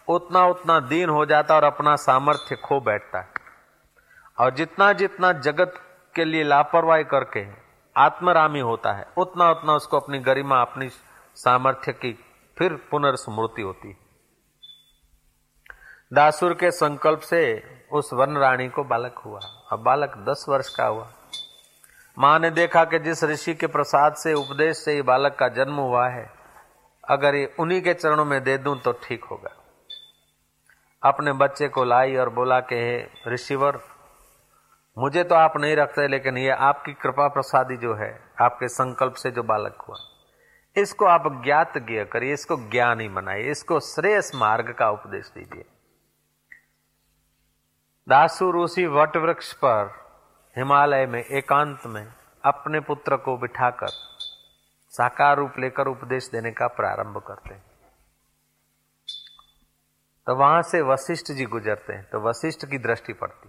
उतना 0.09 0.45
उतना 0.45 0.81
दीन 0.81 1.09
हो 1.09 1.27
जाता 1.27 1.55
है 1.55 1.61
और 1.61 1.67
अपना 1.67 1.97
सामर्थ्य 1.97 2.57
खो 2.57 2.81
बैठता 2.81 3.19
है। 3.19 3.29
और 4.39 4.55
जितना 4.55 4.93
जितना 4.93 5.33
जगत 5.33 5.75
के 6.15 6.25
लिए 6.25 6.45
लापरवाही 6.45 7.05
करके 7.05 7.63
आत्मरामी 7.97 8.61
होता 8.61 8.93
है। 8.93 9.07
उतना 9.17 9.51
उतना 9.51 9.73
उसको 9.73 10.01
अपनी 10.01 10.19
गरिमा, 10.19 10.61
अपनी 10.61 10.89
सामर्थ्य 11.35 11.93
की 11.93 12.25
फिर 12.59 12.73
पुनर्स्मृति 12.91 13.63
होती 13.63 13.97
दासुर 16.13 16.55
के 16.55 16.71
संकल्प 16.71 17.21
से 17.21 17.63
उस 17.93 18.13
वन 18.13 18.37
रानी 18.37 18.69
को 18.69 18.85
बालक 18.85 19.19
हुआ। 19.19 19.41
अब 19.73 19.79
बालक 19.81 20.09
दस 20.29 20.47
वर्ष 20.49 20.69
का 20.77 20.87
हुआ। 20.87 21.13
माँ 22.19 22.39
ने 22.39 22.51
देखा 22.51 22.85
कि 22.85 22.99
जिस 22.99 23.25
ऋषि 23.25 23.55
के 23.55 23.67
प्रसाद 23.67 24.15
से, 24.15 24.35
उपदेश 24.35 24.77
से 24.77 24.93
ही 24.93 25.03
बालक 25.03 25.37
का 25.39 25.49
जन्म 25.49 25.75
हुआ 25.75 26.09
है, 26.09 26.33
अगर 27.09 27.35
ये 27.35 27.55
उन्हीं 27.61 27.83
के 27.83 27.95
चरणों 27.95 28.25
में 28.25 28.43
दे 28.43 28.59
दूँ 28.59 28.79
तो 28.81 28.93
ठीक 28.93 29.25
होगा। 29.25 29.51
अपने 31.03 31.33
बच्चे 31.33 31.69
को 31.69 31.85
लाई 31.85 32.17
और 32.17 32.29
बोला 32.29 32.61
कि, 32.61 32.75
हे 32.75 33.11
ऋषिवर 33.29 33.81
मुझे 34.97 35.23
तो 35.25 35.35
आप 35.35 35.57
नहीं 35.57 35.77
रखते 35.77 36.07
लेकिन 36.09 36.39
ये 36.39 36.51
आपकी 36.51 36.93
कृपा 36.93 37.27
प्रसादी 37.29 37.77
जो 37.77 37.95
है, 37.95 38.11
आपके 38.41 38.69
संकल्प 38.69 39.15
से 39.15 39.31
जो 39.31 39.43
बालक 39.43 39.85
हुआ, 39.89 39.97
इसको 40.77 41.05
आप 41.05 41.25
ज्ञात 41.45 41.79
ज्ञ 41.79 42.05
करिए, 42.05 42.33
इसको 42.33 42.57
ज्ञानी 42.71 43.09
बनाइए, 43.09 43.51
इसको 43.51 43.79
श्रेयस 43.81 44.31
मार्ग 44.35 44.75
का 44.79 44.91
उपदेश 44.91 45.31
दीजिए। 45.35 45.65
दासुर 48.07 48.57
उसी 48.57 48.87
वट 48.89 49.17
वृक्ष 49.17 49.53
पर 49.55 49.91
हिमालय 50.57 51.07
में 51.07 51.21
एकांत 51.21 51.87
में 51.87 52.07
अपने 52.45 52.81
पुत्र 52.81 53.17
को 53.17 53.37
बिठाकर 53.37 53.89
साकार 54.93 55.37
रूप 55.37 55.59
लेकर 55.59 55.87
उपदेश 55.87 56.29
देने 56.33 56.51
का 56.51 56.67
प्रारंभ 56.67 57.19
करते 57.27 57.55
हैं। 57.55 57.65
तो 60.27 60.35
वहाँ 60.37 60.63
से 60.63 60.81
वशिष्ठ 60.83 61.33
जी 61.33 61.45
गुजरते 61.47 61.93
हैं 61.93 62.05
तो 62.05 62.21
वशिष्ठ 62.21 62.67
की 62.67 62.79
दृष्टि 62.79 63.13
पड़ती। 63.13 63.49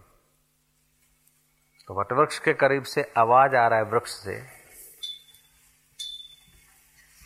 तो 1.88 1.94
वटवृक्ष 1.94 2.40
के 2.40 2.54
करीब 2.54 2.84
से 2.84 3.14
आवाज़ 3.18 3.56
आ 3.56 3.68
रहा 3.68 3.80
है 3.80 3.86
वृक्ष 3.86 4.12
से। 4.12 4.42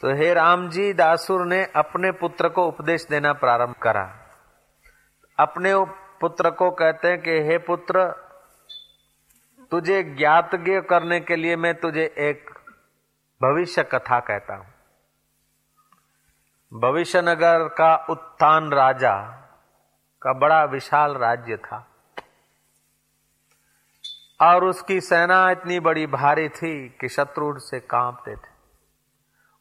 तो 0.01 0.15
हे 0.15 0.33
राम 0.33 0.69
जी 0.69 0.93
दासुर 0.93 1.45
ने 1.45 1.65
अपने 1.65 2.11
पुत्र 2.11 2.49
को 2.49 2.67
उपदेश 2.67 3.05
देना 3.05 3.33
प्रारंभ 3.33 3.75
करा। 3.75 4.17
अपने 5.39 5.73
पुत्र 6.21 6.51
को 6.51 6.71
कहते 6.71 7.07
हैं 7.07 7.21
कि, 7.21 7.31
हे 7.31 7.57
पुत्र, 7.57 8.11
तुझे 9.71 10.03
ज्ञातज्ञ 10.03 10.81
करने 10.81 11.19
के 11.19 11.35
लिए 11.35 11.55
मैं 11.55 11.75
तुझे 11.75 12.15
एक 12.17 12.49
भविष्य 13.43 13.83
कथा 13.83 14.19
कहता 14.19 14.55
हूँ। 14.55 14.73
भविष्य 16.73 17.21
नगर 17.21 17.67
का 17.67 18.05
उत्थान 18.09 18.71
राजा 18.71 19.43
का 20.21 20.33
बड़ा 20.33 20.63
विशाल 20.63 21.15
राज्य 21.15 21.57
था। 21.57 21.86
और 24.41 24.65
उसकी 24.65 25.01
सेना 25.01 25.51
इतनी 25.51 25.79
बड़ी 25.79 26.07
भारी 26.07 26.49
थी 26.49 26.89
कि 26.89 27.09
शत्रु 27.09 27.59
से 27.59 27.79
कांपते 27.79 28.35
थे। 28.35 28.57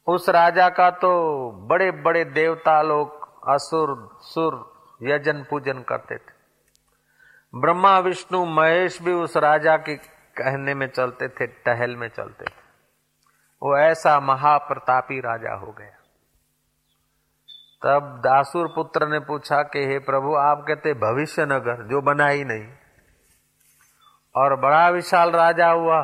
उस 0.06 0.28
राजा 0.28 0.68
का 0.68 0.90
तो 0.90 1.50
बड़े 1.50 1.90
बड़े 1.90 2.24
देवता 2.24 2.82
लोग 2.82 3.26
असुर, 3.48 4.18
सुर, 4.20 4.76
यजन 5.02 5.46
पूजन 5.50 5.82
करते 5.82 6.16
थे। 6.16 6.36
ब्रह्मा, 7.54 7.98
विष्णु, 7.98 8.44
महेश 8.44 9.02
भी 9.02 9.12
उस 9.12 9.36
राजा 9.36 9.76
के 9.76 9.96
कहने 10.36 10.74
में 10.74 10.88
चलते 10.88 11.28
थे, 11.28 11.46
टहल 11.46 11.96
में 11.96 12.08
चलते 12.08 12.44
थे। 12.44 12.66
वो 13.62 13.78
ऐसा 13.78 14.20
महाप्रतापी 14.20 15.20
राजा 15.20 15.54
हो 15.54 15.72
गया। 15.72 15.92
तब 17.82 18.20
दासुर 18.24 18.66
पुत्र 18.68 19.08
ने 19.08 19.18
पूछा 19.18 19.62
कि, 19.62 19.86
हे 19.86 19.98
प्रभु, 19.98 20.34
आप 20.34 20.64
कहते 20.68 20.94
भविष्य 20.94 21.46
नगर, 21.46 21.86
जो 21.86 22.00
बना 22.00 22.26
ही 22.26 22.44
नहीं 22.44 22.68
और 24.36 24.54
बड़ा 24.60 24.88
विशाल 24.88 25.30
राजा 25.30 25.68
हुआ। 25.70 26.00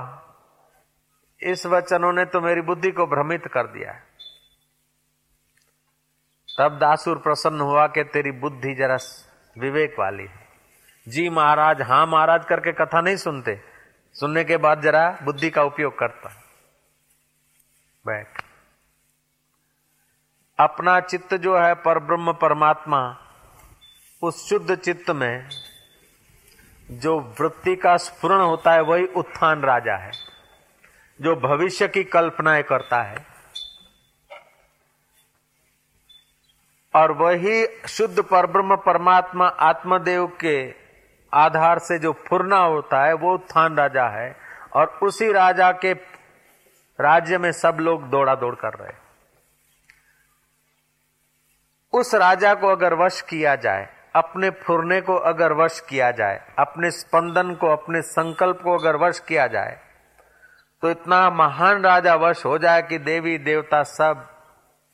इस 1.40 1.66
वचनों 1.66 2.12
ने 2.12 2.25
तो 2.25 2.40
मेरी 2.40 2.61
बुद्धि 2.61 2.90
को 2.90 3.07
भ्रमित 3.07 3.47
कर 3.47 3.66
दिया 3.66 3.92
तब 6.49 6.79
दासुर 6.79 7.18
प्रसन्न 7.18 7.61
हुआ 7.61 7.87
कि 7.87 8.03
तेरी 8.05 8.31
बुद्धि 8.40 8.75
जरा 8.75 8.97
विवेक 9.57 9.99
वाली 9.99 10.23
है। 10.23 10.47
जी 11.07 11.29
महाराज 11.31 11.81
हाँ 11.83 12.07
महाराज 12.07 12.45
करके 12.45 12.73
कथा 12.73 13.01
नहीं 13.01 13.16
सुनते। 13.16 13.61
सुनने 14.16 14.45
के 14.45 14.57
बाद 14.57 14.83
जरा 14.83 15.09
बुद्धि 15.23 15.51
का 15.51 15.62
उपयोग 15.62 15.99
करता 15.99 16.29
बैठ। 18.05 18.42
अपना 20.59 20.99
चित्त 21.01 21.35
जो 21.37 21.57
है 21.59 21.75
पर 21.75 21.99
ब्रह्म 21.99 22.33
परमात्मा, 22.33 23.01
उस 24.23 24.49
शुद्ध 24.49 24.77
चित्त 24.77 25.11
में 25.11 25.49
जो 26.92 27.20
वृत्ति 27.20 27.76
का 27.76 27.96
स्फुरण 27.96 28.40
होता 28.40 28.72
है, 28.72 28.81
वही 28.81 29.07
उत्थान 29.07 29.62
राजा 29.62 29.96
है, 29.96 30.11
जो 31.20 31.37
भविष्य 31.37 31.88
की 31.88 32.05
कल्पनाएँ 32.05 32.62
करता 32.62 33.02
है। 33.02 33.26
और 36.94 37.12
वही 37.12 37.66
शुद्ध 37.88 38.22
परब्रह्म 38.22 38.76
परमात्मा 38.76 39.46
आत्मदेव 39.46 40.26
के 40.26 40.74
आधार 41.35 41.78
से 41.78 41.98
जो 41.98 42.12
फुरना 42.12 42.59
होता 42.59 43.05
है, 43.05 43.12
वो 43.12 43.35
उत्थान 43.35 43.76
राजा 43.76 44.09
है, 44.09 44.37
और 44.76 44.98
उसी 45.02 45.33
राजा 45.33 45.72
के 45.72 45.92
राज्य 47.00 47.38
में 47.38 47.52
सब 47.52 47.76
लोग 47.81 48.11
दौड़ा 48.11 48.35
दौड़ 48.35 48.55
कर 48.55 48.74
रहे 48.74 48.92
उस 51.92 52.14
राजा 52.14 52.55
को 52.55 52.68
अगर 52.68 52.94
वश 52.94 53.20
किया 53.20 53.57
जाए 53.57 54.02
अपने 54.14 54.51
फुरने 54.62 55.01
को 55.01 55.14
अगर 55.25 55.53
वश 55.53 55.81
किया 55.81 56.11
जाए, 56.11 56.40
अपने 56.59 56.90
स्पंदन 56.90 57.55
को, 57.55 57.68
अपने 57.68 58.03
संकल्प 58.03 58.61
को 58.64 58.77
अगर 58.79 58.96
वश 58.96 59.18
किया 59.18 59.46
जाए 59.46 59.81
तो 60.83 60.90
इतना 60.90 61.18
महान 61.31 61.83
राजा 61.83 62.14
वश 62.14 62.44
हो 62.44 62.57
जाए 62.59 62.83
कि 62.83 62.98
देवी 62.98 63.37
देवता 63.38 63.83
सब 63.83 64.29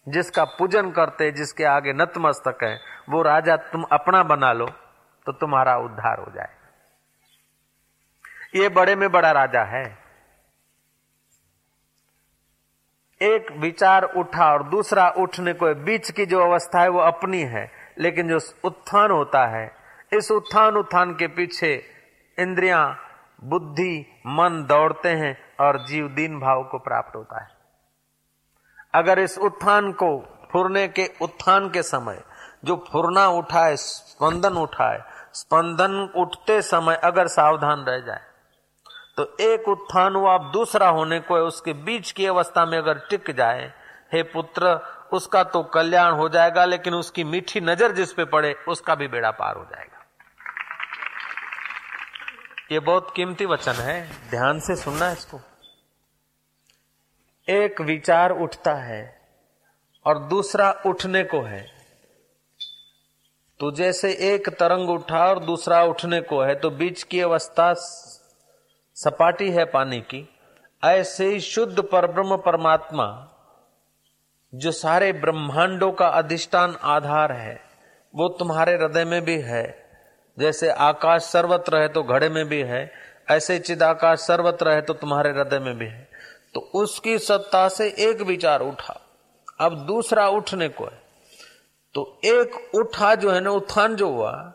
जिसका 0.07 0.45
पूजन 0.59 0.91
करते, 0.91 1.31
जिसके 1.31 1.65
आगे 1.65 1.93
नतमस्तक 1.93 2.63
है, 2.63 2.79
वो 3.11 3.23
राजा 3.23 3.57
तुम 3.57 3.83
अपना 3.93 4.23
बना 4.23 4.53
लो 4.53 4.67
तो 5.27 5.33
तुम्हारा 5.33 5.77
उद्धार 5.77 6.19
हो 6.19 6.33
जाए। 6.33 6.57
ये 8.55 8.69
बड़े 8.69 8.95
में 8.97 9.11
बड़ा 9.11 9.31
राजा 9.31 9.63
है। 9.67 9.85
एक 13.21 13.51
विचार 13.53 14.03
उठा 14.17 14.53
और 14.53 14.63
दूसरा 14.69 15.09
उठने 15.19 15.53
को, 15.53 15.75
बीच 15.75 16.11
की 16.11 16.27
जो 16.27 16.41
अवस्था 16.41 16.81
है 16.81 16.89
वो 16.89 17.01
अपनी 17.01 17.41
है। 17.45 17.78
लेकिन 17.99 18.29
जो 18.29 18.39
उत्थान 18.65 19.11
होता 19.11 19.47
है, 19.47 19.71
इस 20.13 20.31
उत्थान 20.31 20.77
उत्थान 20.77 21.13
के 21.15 21.27
पीछे 21.27 21.75
इंद्रियाँ, 22.39 22.99
बुद्धि, 23.45 24.23
मन 24.27 24.65
दौड़ते 24.69 25.09
हैं 25.09 25.37
और 25.61 25.79
जीव 25.87 26.09
दीन 26.09 26.39
भाव 26.41 26.63
को 26.65 26.79
प्राप्त 26.79 27.17
होता 27.17 27.43
है। 27.43 27.57
अगर 28.95 29.19
इस 29.19 29.39
उत्थान 29.39 29.93
को 29.93 30.17
फुरने 30.53 30.87
के, 30.89 31.07
उत्थान 31.23 31.69
के 31.71 31.83
समय 31.83 32.23
जो 32.65 32.77
फुरना 32.93 33.27
उठाए, 33.29 33.77
स्पंदन 33.77 34.57
उठाए, 34.57 35.03
स्पंदन 35.33 36.01
उठते 36.17 36.61
समय 36.63 36.95
अगर 37.05 37.27
सावधान 37.27 37.81
रह 37.81 37.99
जाए 37.99 38.27
तो 39.17 39.25
एक 39.41 39.69
उत्थान 39.69 40.17
हुआ 40.17 40.37
दूसरा 40.53 40.89
होने 40.89 41.19
को 41.21 41.35
उसके 41.37 41.73
बीच 41.85 42.11
की 42.13 42.27
अवस्था 42.27 42.65
में 42.67 42.77
अगर 42.79 42.99
टिक 43.11 43.31
जाए, 43.31 43.65
हे 44.13 44.23
पुत्र 44.23 44.75
उसका 45.13 45.43
तो 45.45 45.63
कल्याण 45.65 46.13
हो 46.13 46.29
जाएगा, 46.29 46.65
लेकिन 46.65 46.95
उसकी 46.95 47.25
मीठी 47.25 47.61
नज़र 47.61 47.93
जिस 47.93 48.13
पे 48.13 48.25
पड़े, 48.27 48.53
उसका 48.69 48.95
भी 48.95 49.09
बेड़ा 49.09 49.31
पार 49.33 49.57
हो 49.57 49.65
जाएगा। 49.65 50.05
ये 52.73 52.79
बहुत 52.81 53.13
कीमती 53.17 53.47
वचन 53.47 53.73
है, 53.73 54.03
ध्यान 54.31 54.61
से 54.61 54.77
सुनना 54.77 55.11
इसको। 55.11 55.41
एक 57.49 57.81
विचार 57.81 58.31
उठता 58.33 58.75
है 58.75 59.03
और 60.07 60.19
दूसरा 60.29 60.71
उठने 60.87 61.23
को 61.25 61.41
है। 61.43 61.67
तो 63.61 63.71
जैसे 63.71 64.11
एक 64.25 64.49
तरंग 64.51 64.91
उठा 64.91 65.25
और 65.27 65.39
दूसरा 65.45 65.83
उठने 65.85 66.21
को 66.23 66.43
है 66.43 66.55
तो 66.55 66.71
बीच 66.73 67.03
की 67.03 67.21
अवस्था 67.21 67.73
सपाटी 68.97 69.51
है 69.51 69.65
पानी 69.65 70.01
की। 70.11 70.29
ऐसे 70.83 71.27
ही 71.27 71.41
शुद्ध 71.41 71.83
परब्रह्म 71.83 72.37
परमात्मा 72.37 73.07
जो 74.55 74.73
सारे 74.73 75.13
ब्रह्मांडों 75.13 75.93
का 75.93 76.07
अधिष्ठान 76.09 76.77
आधार 76.83 77.33
है, 77.33 77.61
वो 78.15 78.29
तुम्हारे 78.29 78.75
हृदय 78.75 79.05
में 79.05 79.25
भी 79.25 79.39
है। 79.41 79.89
जैसे 80.39 80.71
आकाश 80.71 81.23
सर्वत्र 81.23 81.77
है 81.77 81.89
तो 81.89 82.03
घड़े 82.03 82.29
में 82.29 82.49
भी 82.49 82.63
है, 82.63 82.93
ऐसे 83.31 83.59
चिदाकाश 83.59 84.19
सर्वत्र 84.19 84.71
है 84.71 84.83
तो 84.83 84.95
तुम्हारे 84.95 85.31
हृदय 85.31 85.59
में 85.59 85.79
भी 85.79 85.87
है। 85.87 86.09
तो 86.55 86.61
उसकी 86.61 87.19
सत्ता 87.19 87.69
से 87.69 87.89
एक 87.99 88.21
विचार 88.21 88.61
उठा। 88.61 89.01
अब 89.61 89.87
दूसरा 89.87 90.29
उठने 90.29 90.69
को 90.69 90.85
है। 90.85 91.03
तो 91.95 92.21
एक 92.25 92.71
उठा 92.75 93.15
जो 93.15 93.31
है 93.31 93.41
ना, 93.41 93.51
उत्थान 93.51 93.97
जो 93.97 94.09
हुआ, 94.09 94.53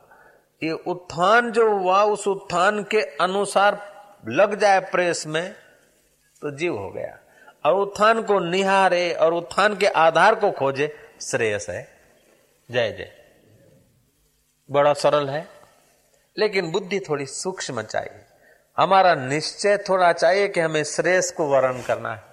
ये 0.63 0.71
उत्थान 0.71 1.51
जो 1.51 1.69
हुआ, 1.71 2.03
उस 2.03 2.27
उत्थान 2.27 2.83
के 2.83 3.01
अनुसार 3.01 3.93
लग 4.27 4.55
जाए 4.55 4.79
प्रेस 4.79 5.27
में 5.27 5.53
तो 6.41 6.51
जीव 6.51 6.77
हो 6.77 6.89
गया। 6.89 7.19
और 7.65 7.73
उत्थान 7.73 8.21
को 8.21 8.39
निहारे 8.39 9.11
और 9.13 9.33
उत्थान 9.33 9.75
के 9.77 9.87
आधार 9.87 10.35
को 10.35 10.51
खोजे, 10.51 10.95
श्रेयस 11.21 11.69
है। 11.69 11.87
जय 12.71 12.91
जय। 12.91 13.11
बड़ा 14.69 14.93
सरल 14.93 15.29
है, 15.29 15.47
लेकिन 16.37 16.71
बुद्धि 16.71 16.99
थोड़ी 16.99 17.25
सूक्ष्म 17.25 17.81
चाहिए। 17.81 18.21
हमारा 18.77 19.13
निश्चय 19.15 19.77
थोड़ा 19.89 20.11
चाहिए 20.13 20.47
कि 20.47 20.59
हमें 20.59 20.83
श्रेयस 20.83 21.31
को 21.31 21.47
वर्ण 21.47 21.81
करना 21.83 22.13
है, 22.13 22.23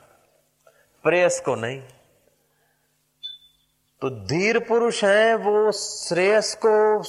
प्रेयस 1.04 1.40
को 1.40 1.54
नहीं। 1.54 1.80
तो 4.02 4.10
धीर 4.26 4.58
पुरुष 4.58 5.02
हैं, 5.04 5.34
वो 5.34 5.72
श्रेयस 5.72 6.58
को 6.64 7.02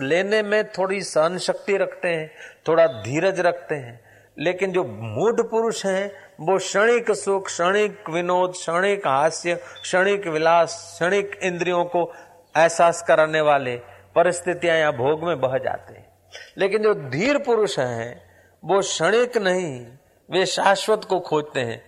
लेने 0.00 0.42
में 0.42 0.70
थोड़ी 0.72 1.02
सहन 1.02 1.38
शक्ति 1.38 1.76
रखते 1.76 2.08
हैं, 2.08 2.30
थोड़ा 2.68 2.86
धीरज 2.86 3.40
रखते 3.40 3.74
हैं। 3.74 4.07
लेकिन 4.38 4.72
जो 4.72 4.84
मूढ़ 4.84 5.42
पुरुष 5.42 5.86
है, 5.86 6.32
वो 6.40 6.58
क्षणिक 6.58 7.10
सुख, 7.10 7.46
क्षणिक 7.46 8.10
विनोद, 8.10 8.50
क्षणिक 8.50 9.06
हास्य, 9.06 9.54
क्षणिक 9.54 10.26
विलास, 10.26 10.90
क्षणिक 10.94 11.40
इंद्रियों 11.42 11.84
को 11.84 12.12
एहसास 12.56 13.04
कराने 13.08 13.40
वाले 13.40 13.76
परिस्थितियाँ 14.14 14.76
या 14.76 14.90
भोग 14.90 15.22
में 15.22 15.40
बह 15.40 15.58
जाते 15.58 15.94
हैं। 15.94 16.18
लेकिन 16.58 16.82
जो 16.82 16.94
धीर 16.94 17.38
पुरुष 17.38 17.78
हैं, 17.78 18.28
वो 18.64 18.80
क्षणिक 18.80 19.36
नहीं, 19.36 19.86
वे 20.30 20.46
शाश्वत 20.46 21.04
को 21.04 21.20
खोजते 21.20 21.60
हैं। 21.60 21.84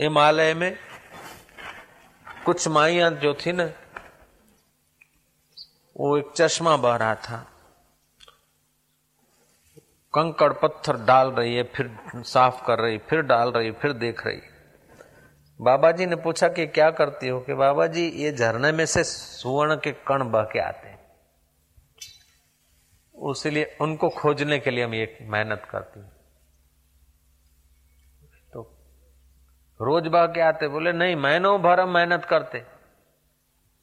हिमालय 0.00 0.54
में 0.54 0.76
कुछ 2.46 2.68
माइया 2.68 3.10
जो 3.10 3.34
थी 3.34 3.52
ना, 3.52 3.64
वो 5.96 6.18
एक 6.18 6.32
चश्मा 6.36 6.76
बह 6.76 6.96
रहा 6.96 7.14
था। 7.14 7.51
कंकड़ 10.14 10.52
पत्थर 10.52 10.96
डाल 10.96 11.30
रही 11.30 11.54
है, 11.56 11.62
फिर 11.62 11.98
साफ़ 12.16 12.66
कर 12.66 12.78
रही, 12.78 12.98
फिर 12.98 13.20
डाल 13.22 13.52
रही, 13.52 13.70
फिर 13.70 13.92
देख 13.92 14.26
रही। 14.26 14.40
बाबा 15.60 15.90
जी 15.92 16.06
ने 16.06 16.16
पूछा 16.16 16.48
कि 16.48 16.66
क्या 16.66 16.90
करती 16.90 17.28
हो? 17.28 17.40
कि 17.40 17.54
बाबा 17.54 17.86
जी 17.86 18.08
ये 18.08 18.32
झरने 18.32 18.72
में 18.72 18.86
से 18.86 19.04
सुवर्ण 19.04 19.76
के 19.76 19.92
कण 19.92 20.30
बह 20.30 20.42
के 20.42 20.58
आते 20.58 20.88
हैं। 20.88 20.98
उसीलिए 23.14 23.76
उनको 23.80 24.08
खोजने 24.08 24.58
के 24.58 24.70
लिए 24.70 24.84
हम 24.84 24.94
ये 24.94 25.18
मेहनत 25.22 25.62
करती 25.70 26.00
हूँ। 26.00 26.08
तो 28.52 28.62
रोज 29.80 30.06
बह 30.06 30.26
के 30.26 30.40
आते, 30.40 30.68
बोले, 30.68 30.92
नहीं, 30.92 31.16
महीनों 31.16 31.62
भर 31.62 31.80
हम 31.80 31.94
मेहनत 31.94 32.24
करते। 32.24 32.64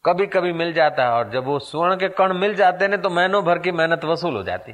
कभी 0.06 0.26
कभी 0.28 0.54
मिल 0.54 0.74
जाता 0.74 1.04
है, 1.04 1.10
और 1.10 1.30
जब 1.30 1.46
वो 1.46 1.60
स्वर्ण 1.60 1.96
के 1.96 2.10
कण 2.10 2.34
मिल 2.34 2.56
जाते 2.56 2.86
हैं 2.86 3.02
तो 3.02 3.10
महीनों 3.10 3.44
भर 3.44 3.60
की 3.60 3.72
मेहनत 3.72 4.06
वसूल 4.06 4.36
हो 4.36 4.44
जाती 4.44 4.72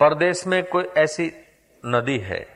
परदेश 0.00 0.46
में 0.46 0.64
कोई 0.64 0.84
ऐसी 0.84 1.32
नदी 1.86 2.18
है? 2.18 2.46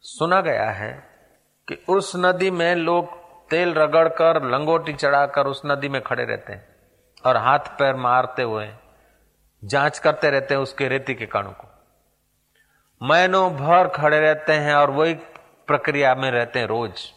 सुना 0.00 0.40
गया 0.40 0.70
है 0.70 0.92
कि 1.68 1.84
उस 1.88 2.12
नदी 2.16 2.50
में 2.50 2.74
लोग 2.74 3.16
तेल 3.48 3.74
रगड़कर, 3.74 4.44
लंगोटी 4.44 4.92
चढ़ाकर 4.92 5.46
उस 5.46 5.62
नदी 5.66 5.88
में 5.88 6.02
खड़े 6.02 6.24
रहते 6.24 6.52
हैं 6.52 6.76
और 7.26 7.36
हाथ 7.36 7.58
पैर 7.58 7.96
मारते 7.96 8.42
हुए 8.42 8.70
जाँच 9.64 9.98
करते 9.98 10.30
रहते 10.30 10.54
हैं 10.54 10.60
उसके 10.60 10.88
रेती 10.88 11.14
के 11.14 11.26
कणों 11.26 11.52
को। 11.52 11.68
महीनों 13.02 13.56
भर 13.56 13.88
खड़े 13.88 14.20
रहते 14.20 14.52
हैं 14.52 14.74
और 14.74 14.90
वही 14.90 15.14
प्रक्रिया 15.66 16.14
में 16.14 16.30
रहते 16.30 16.58
हैं 16.58 16.66
रोज। 16.66 17.12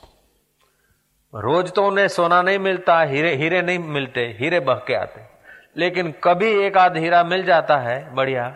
रोज 1.35 1.71
तो 1.73 1.87
उन्हें 1.87 2.07
सोना 2.07 2.41
नहीं 2.41 2.59
मिलता, 2.59 3.01
हीरे 3.01 3.35
हीरे 3.35 3.61
नहीं 3.61 3.79
मिलते, 3.79 4.37
हीरे 4.39 4.59
बह 4.59 4.75
के 4.75 4.93
आते। 4.93 5.30
लेकिन 5.75 6.13
कभी 6.23 6.51
एक 6.65 6.77
आध 6.77 6.97
हीरा 6.97 7.23
मिल 7.23 7.43
जाता 7.43 7.77
है, 7.77 8.13
बढ़िया 8.15 8.49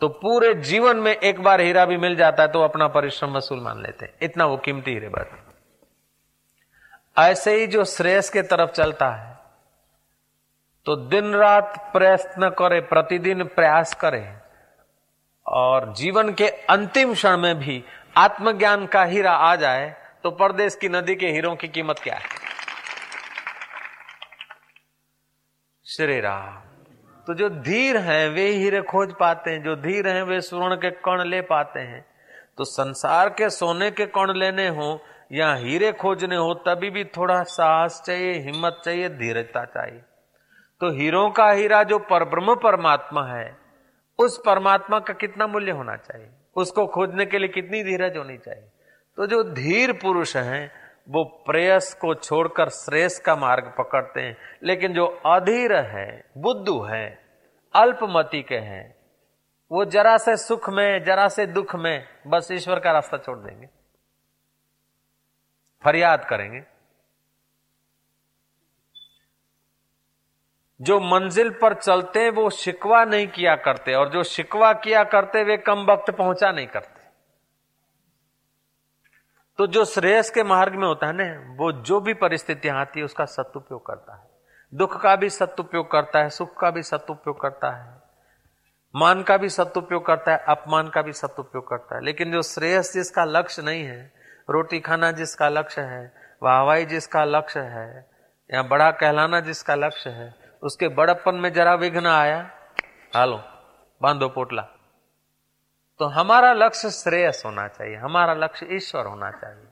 तो 0.00 0.08
पूरे 0.08 0.52
जीवन 0.54 0.96
में 0.96 1.12
एक 1.12 1.40
बार 1.42 1.60
हीरा 1.60 1.84
भी 1.84 1.96
मिल 1.96 2.16
जाता 2.16 2.42
है 2.42 2.48
तो 2.48 2.62
अपना 2.62 2.88
परिश्रम 2.88 3.36
वसूल 3.36 3.60
मान 3.60 3.82
लेते 3.82 4.04
हैं। 4.04 4.12
इतना 4.22 4.46
वो 4.46 4.56
कीमती 4.56 4.90
हीरे 4.90 5.08
बस 5.08 5.30
ऐसे 7.16 7.54
ही 7.54 7.66
जो 7.66 7.84
श्रेयस 7.84 8.30
के 8.30 8.42
तरफ़ 8.42 8.70
चलता 8.70 9.10
है 9.10 9.36
तो 10.86 10.96
दिन 10.96 11.34
रात 11.34 11.90
प्रयत्न 11.92 12.48
करे, 12.48 12.80
प्रतिदिन 12.80 13.44
प्रयास 13.44 13.94
करे, 13.94 14.24
और 15.46 15.92
जीवन 15.94 16.32
के 16.32 16.48
अंतिम 16.70 17.14
क्षण 17.14 17.36
में 17.36 17.58
भी 17.58 17.82
आत्मज्ञान 18.16 18.86
का 18.86 19.02
हीरा 19.04 19.32
आ 19.32 19.54
जाए 19.56 19.94
तो 20.22 20.30
परदेश 20.30 20.74
की 20.74 20.88
नदी 20.88 21.14
के 21.14 21.28
हीरों 21.28 21.54
की 21.56 21.68
कीमत 21.68 21.98
क्या 21.98 22.14
है? 22.14 22.22
श्री 25.90 26.20
राम। 26.20 26.58
तो 27.26 27.34
जो 27.34 27.48
धीर 27.48 27.96
हैं, 27.96 28.28
वे 28.28 28.46
हीरे 28.46 28.82
खोज 28.82 29.14
पाते 29.20 29.50
हैं। 29.50 29.62
जो 29.62 29.76
धीर 29.76 30.08
हैं, 30.08 30.22
वे 30.22 30.40
स्वर्ण 30.40 30.74
के 30.74 30.90
कण 30.90 31.24
ले 31.24 31.40
पाते 31.40 31.80
हैं। 31.80 32.06
तो 32.58 32.64
संसार 32.64 33.28
के 33.28 33.50
सोने 33.50 33.90
के 33.90 34.06
कण 34.06 34.32
लेने 34.32 34.68
हो 34.68 35.00
या 35.32 35.54
हीरे 35.54 35.92
खोजने 35.92 36.36
हो, 36.36 36.54
तभी 36.54 36.90
भी 36.90 37.04
थोड़ा 37.04 37.42
साहस 37.42 38.02
चाहिए, 38.06 38.32
हिम्मत 38.32 38.82
चाहिए 38.84 39.08
धीरजता 39.08 39.64
चाहिए। 39.64 40.00
तो 40.80 40.90
हीरो 40.90 41.30
का 41.30 41.50
हीरा 41.50 41.82
जो 41.82 41.98
परब्रह्म 41.98 42.54
परमात्मा 42.54 43.26
है, 43.26 43.56
उस 44.18 44.42
परमात्मा 44.46 44.98
का 44.98 45.14
कितना 45.14 45.46
मूल्य 45.46 45.70
होना 45.70 45.96
चाहिए? 45.96 46.28
उसको 46.56 46.86
खोजने 46.86 47.26
के 47.26 47.38
लिए 47.38 47.48
कितनी 47.48 47.82
धीरज 47.82 48.16
होनी 48.16 48.36
चाहिए? 48.36 48.68
तो 49.16 49.26
जो 49.26 49.42
धीर 49.42 49.92
पुरुष 49.92 50.36
हैं 50.36 50.87
वो 51.10 51.24
प्रेयस 51.24 51.94
को 51.94 52.14
छोड़कर 52.14 52.68
श्रेष्ठ 52.68 53.22
का 53.22 53.36
मार्ग 53.36 53.74
पकड़ते 53.78 54.20
हैं। 54.20 54.36
लेकिन 54.62 54.92
जो 54.92 55.06
अधीर 55.06 55.76
है, 55.76 56.30
बुद्धू 56.38 56.82
है, 56.82 57.28
अल्पमति 57.74 58.42
के 58.42 58.56
हैं, 58.56 58.98
वो 59.72 59.84
जरा 59.84 60.16
से 60.16 60.36
सुख 60.36 60.70
में, 60.70 61.04
जरा 61.04 61.28
से 61.28 61.46
दुख 61.46 61.74
में 61.74 62.04
बस 62.26 62.48
ईश्वर 62.52 62.80
का 62.80 62.92
रास्ता 62.92 63.18
छोड़ 63.18 63.38
देंगे। 63.38 63.66
फरियाद 65.84 66.24
करेंगे। 66.24 66.62
जो 70.80 71.00
मंजिल 71.00 71.50
पर 71.50 71.74
चलते 71.74 72.20
हैं, 72.20 72.30
वो 72.30 72.50
शिकवा 72.50 73.04
नहीं 73.04 73.28
किया 73.28 73.56
करते, 73.56 73.94
और 73.94 74.08
जो 74.08 74.22
शिकवा 74.22 74.72
किया 74.72 75.04
करते, 75.04 75.44
वे 75.44 75.56
कम 75.56 75.86
वक्त 75.90 76.10
पहुँचा 76.10 76.52
नहीं 76.52 76.66
करते। 76.66 76.97
तो 79.58 79.66
जो 79.66 79.84
श्रेयस 79.84 80.30
के 80.30 80.42
मार्ग 80.42 80.74
में 80.74 80.86
होता 80.86 81.06
है 81.06 81.12
ना, 81.12 81.54
वो 81.56 81.72
जो 81.72 82.00
भी 82.00 82.14
परिस्थितियाँ 82.14 82.80
आती 82.80 83.00
है, 83.00 83.04
उसका 83.04 83.24
सदुपयोग 83.24 83.86
करता 83.86 84.16
है। 84.16 84.30
दुख 84.74 85.00
का 85.00 85.16
भी 85.16 85.30
सदुपयोग 85.30 85.90
करता 85.90 86.18
है, 86.18 86.30
सुख 86.30 86.60
का 86.60 86.70
भी 86.70 86.82
सदुपयोग 86.82 87.40
करता 87.40 87.70
है, 87.70 88.02
मान 88.96 89.22
का 89.22 89.36
भी 89.36 89.48
सदुपयोग 89.48 90.06
करता 90.06 90.32
है, 90.32 90.44
अपमान 90.48 90.88
का 90.88 91.02
भी 91.02 91.12
सदुपयोग 91.12 91.68
करता 91.68 91.96
है। 91.96 92.04
लेकिन 92.04 92.32
जो 92.32 92.42
श्रेयस 92.42 92.94
जिसका 92.94 93.24
लक्ष्य 93.24 93.62
नहीं 93.62 93.84
है, 93.84 94.12
रोटी 94.50 94.80
खाना 94.80 95.10
जिसका 95.12 95.48
लक्ष्य 95.48 95.80
है 95.80 96.14
वाहवाई 96.42 96.86
जिसका 96.86 97.24
लक्ष्य 97.24 97.60
है, 97.60 98.10
या 98.54 98.62
बड़ा 98.62 98.90
कहलाना 98.90 99.40
जिसका 99.40 99.74
लक्ष्य 99.74 100.10
है, 100.10 100.34
उसके 100.62 100.88
बड़प्पन 100.88 101.34
में 101.34 101.52
जरा 101.52 101.74
विघ्न 101.74 102.06
आया, 102.06 102.50
हालो, 103.14 103.42
बांधो 104.02 104.28
पोटला। 104.28 104.68
तो 105.98 106.04
हमारा 106.04 106.52
लक्ष्य 106.52 106.90
श्रेयस 106.90 107.42
होना 107.46 107.68
चाहिए, 107.68 107.96
हमारा 107.96 108.34
लक्ष्य 108.34 108.68
ईश्वर 108.72 109.06
होना 109.06 109.30
चाहिए। 109.30 109.64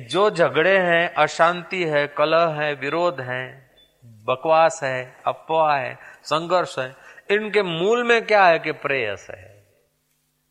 जो 0.00 0.30
झगड़े 0.30 0.78
हैं, 0.78 1.14
अशांति 1.14 1.84
है, 1.84 2.06
कलह 2.06 2.62
है, 2.62 2.74
विरोध 2.74 3.20
है, 3.20 3.70
बकवास 4.04 4.80
है, 4.82 5.16
अफवाह 5.26 5.76
है, 5.76 5.98
संघर्ष 6.24 6.78
है, 6.78 6.96
इनके 7.30 7.62
मूल 7.62 8.04
में 8.04 8.26
क्या 8.26 8.46
है 8.46 8.58
कि 8.58 8.72
प्रेयस 8.72 9.28
है? 9.30 9.66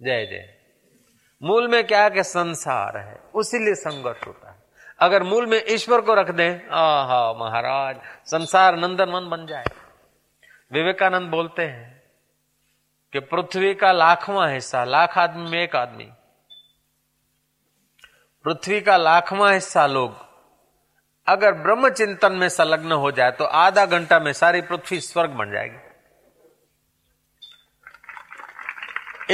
जय 0.02 0.26
जय। 0.26 0.54
मूल 1.44 1.68
में 1.68 1.88
क्या 1.88 2.04
है 2.04 2.10
कि 2.10 2.24
संसार 2.24 2.98
है? 2.98 3.20
उसीलिए 3.36 3.74
संघर्ष 3.74 4.28
होता 4.28 4.52
है। 4.52 4.56
अगर 5.00 5.24
मूल 5.24 5.46
में 5.46 5.64
ईश्वर 5.70 6.02
को 6.02 6.14
रख 6.14 6.32
दें, 6.32 6.60
आहा, 6.72 7.34
महाराज, 7.34 7.96
संसार 8.26 8.78
नंदन 8.78 9.10
मन 9.10 9.30
बन 9.30 9.46
जाए। 9.46 9.66
विवेकानंद 10.72 11.30
बोलते 11.30 11.62
हैं 11.62 11.91
कि 13.14 13.20
पृथ्वी 13.20 13.74
का 13.74 13.92
लाखवा 13.92 14.48
हिस्सा, 14.48 14.84
लाख 14.84 15.18
आदमी 15.18 15.50
में 15.50 15.62
एक 15.64 15.76
आदमी। 15.76 16.08
पृथ्वी 18.46 18.82
का 18.82 18.98
लाखवा 18.98 19.52
हिस्सा 19.52 19.86
लोग। 19.88 20.16
अगर 21.28 21.52
ब्रह्म 21.54 21.90
चिंतन 21.90 22.32
में 22.32 22.50
संलग्न 22.50 22.92
हो 22.92 23.12
जाए 23.12 23.32
तो 23.32 23.46
आधा 23.46 23.86
घंटा 23.86 24.20
में 24.20 24.34
सारी 24.34 24.62
पृथ्वी 24.62 25.00
स्वर्ग 25.02 25.30
बन 25.30 25.52
जाएगी। 25.52 25.78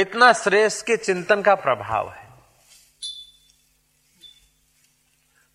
इतना 0.00 0.32
श्रेष्ठ 0.32 0.86
के 0.86 0.96
चिंतन 0.96 1.42
का 1.42 1.54
प्रभाव 1.54 2.10
है। 2.10 2.28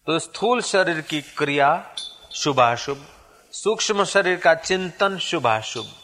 तो 0.08 0.20
स्थूल 0.20 0.62
शरीर 0.62 1.02
की 1.02 1.22
क्रिया 1.22 1.96
शुभाशुभ, 2.32 3.06
सूक्ष्म 3.52 4.04
शरीर 4.04 4.40
का 4.40 4.54
चिंतन 4.56 5.18
शुभाशुभ। 5.18 6.03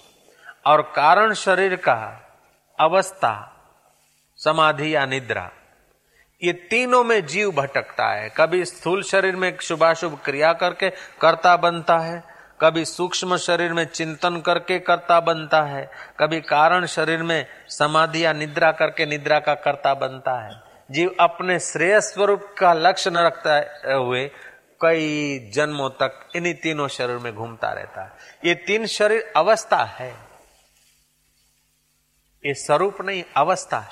और 0.66 0.82
कारण 0.96 1.34
शरीर 1.34 1.76
का 1.76 2.00
अवस्था, 2.80 3.34
समाधि 4.40 4.96
या 4.96 5.06
निद्रा, 5.06 5.50
ये 6.42 6.54
तीनों 6.54 7.04
में 7.04 7.26
जीव 7.26 7.52
भटकता 7.52 8.08
है। 8.08 8.30
कभी 8.30 8.66
स्थूल 8.66 9.02
शरीर 9.04 9.36
में 9.36 9.58
शुभाशुभ 9.62 10.20
क्रिया 10.26 10.52
करके 10.54 10.90
कर्ता 11.22 11.56
बनता 11.58 11.98
है, 11.98 12.24
कभी 12.62 12.86
सूक्ष्म 12.86 13.38
शरीर 13.38 13.74
में 13.74 13.86
चिंतन 13.86 14.40
करके 14.42 14.80
कर्ता 14.80 15.20
बनता 15.20 15.62
है, 15.62 15.90
कभी 16.20 16.40
कारण 16.42 16.86
शरीर 16.86 17.24
में 17.24 17.46
समाधि 17.70 18.26
या 18.26 18.34
निद्रा 18.34 18.72
करके 18.72 19.06
निद्रा 19.06 19.40
का 19.40 19.54
कर्ता 19.54 19.94
बनता 19.94 20.40
है। 20.40 20.62
जीव 20.92 21.16
अपने 21.20 21.60
श्रेय 21.60 22.00
स्वरूप 22.02 22.56
का 22.60 22.74
लक्ष्य 22.74 23.10
न 23.10 23.18
रखता 23.18 23.56
हुए 23.96 24.26
कई 24.82 25.52
जन्मों 25.54 25.90
तक 25.90 26.28
इन्हीं 26.36 26.54
तीनों 26.54 26.88
शरीर 26.88 27.18
में 27.18 27.34
घूमता 27.36 27.72
रहता 27.72 28.04
है। 28.04 28.12
ये 28.46 28.54
तीन 28.56 28.86
शरीर 28.86 29.34
अवस्था 29.38 29.84
है। 29.84 30.29
ये 32.46 32.54
स्वरूप 32.54 32.98
नहीं, 33.02 33.24
अवस्था 33.38 33.80
है। 33.80 33.90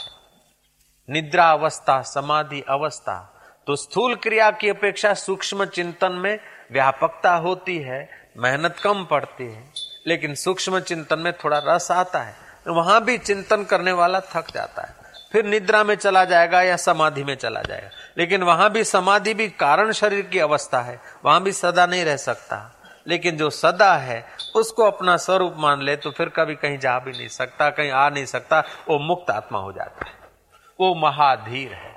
निद्रा 1.10 1.52
अवस्था, 1.52 2.02
समाधि 2.02 2.64
अवस्था। 2.70 3.34
तो 3.68 3.76
स्थूल 3.76 4.16
क्रिया 4.16 4.52
की 4.52 4.70
अपेक्षा 4.70 5.14
सूक्ष्म 5.14 5.66
चिंतन 5.66 6.12
में 6.12 6.40
व्यापकता 6.72 7.36
होती 7.36 7.78
है, 7.78 8.32
मेहनत 8.38 8.76
कम 8.84 9.06
पड़ती 9.06 9.44
है, 9.44 9.72
लेकिन 10.08 10.36
सूक्ष्म 10.36 10.80
चिंतन 10.80 11.20
में 11.20 11.34
थोड़ा 11.34 11.62
रस 11.66 11.92
आता 11.92 12.20
है। 12.20 12.36
वहाँ 12.68 13.04
भी 13.04 13.18
चिंतन 13.18 13.64
करने 13.64 13.92
वाला 13.92 14.20
थक 14.20 14.52
जाता 14.54 14.82
है। 14.82 14.96
फिर 15.32 15.46
निद्रा 15.46 15.84
में 15.84 15.96
चला 15.96 16.26
जाएगा 16.26 16.62
या 16.62 16.78
समाधि 16.78 17.24
में 17.24 17.36
चला 17.36 17.62
जाएगा। 17.62 17.90
लेकिन 18.18 18.44
वहाँ 18.44 18.70
भी 18.70 18.84
समाधि 18.84 19.34
भी 19.34 19.50
कारण 19.50 19.92
शरीर 19.92 20.22
की 20.22 20.40
अवस्था 20.40 20.82
है, 20.82 21.02
वहाँ 21.26 21.44
भी 21.44 21.52
सदा 21.52 21.86
नहीं 21.86 22.06
रह 22.06 22.18
सकता। 22.18 22.77
लेकिन 23.08 23.38
जो 23.38 23.50
सदा 23.50 23.94
है, 23.94 24.26
उसको 24.56 24.84
अपना 24.84 25.18
स्वरूप 25.18 25.54
मान 25.58 25.82
ले 25.82 25.96
तो 25.96 26.12
फिर 26.12 26.30
कभी 26.30 26.56
कहीं 26.56 26.78
जा 26.78 27.00
भी 27.00 27.12
नहीं 27.12 27.28
सकता, 27.28 27.70
कहीं 27.70 27.92
आ 27.92 28.10
नहीं 28.10 28.26
सकता, 28.26 28.60
वो 28.60 29.00
मुक्त 29.00 29.30
आत्मा 29.30 29.60
हो 29.60 29.72
जाता 29.72 30.06
है। 30.06 30.14
वो 30.80 30.96
महाधीर 30.96 31.74
है। 31.74 31.97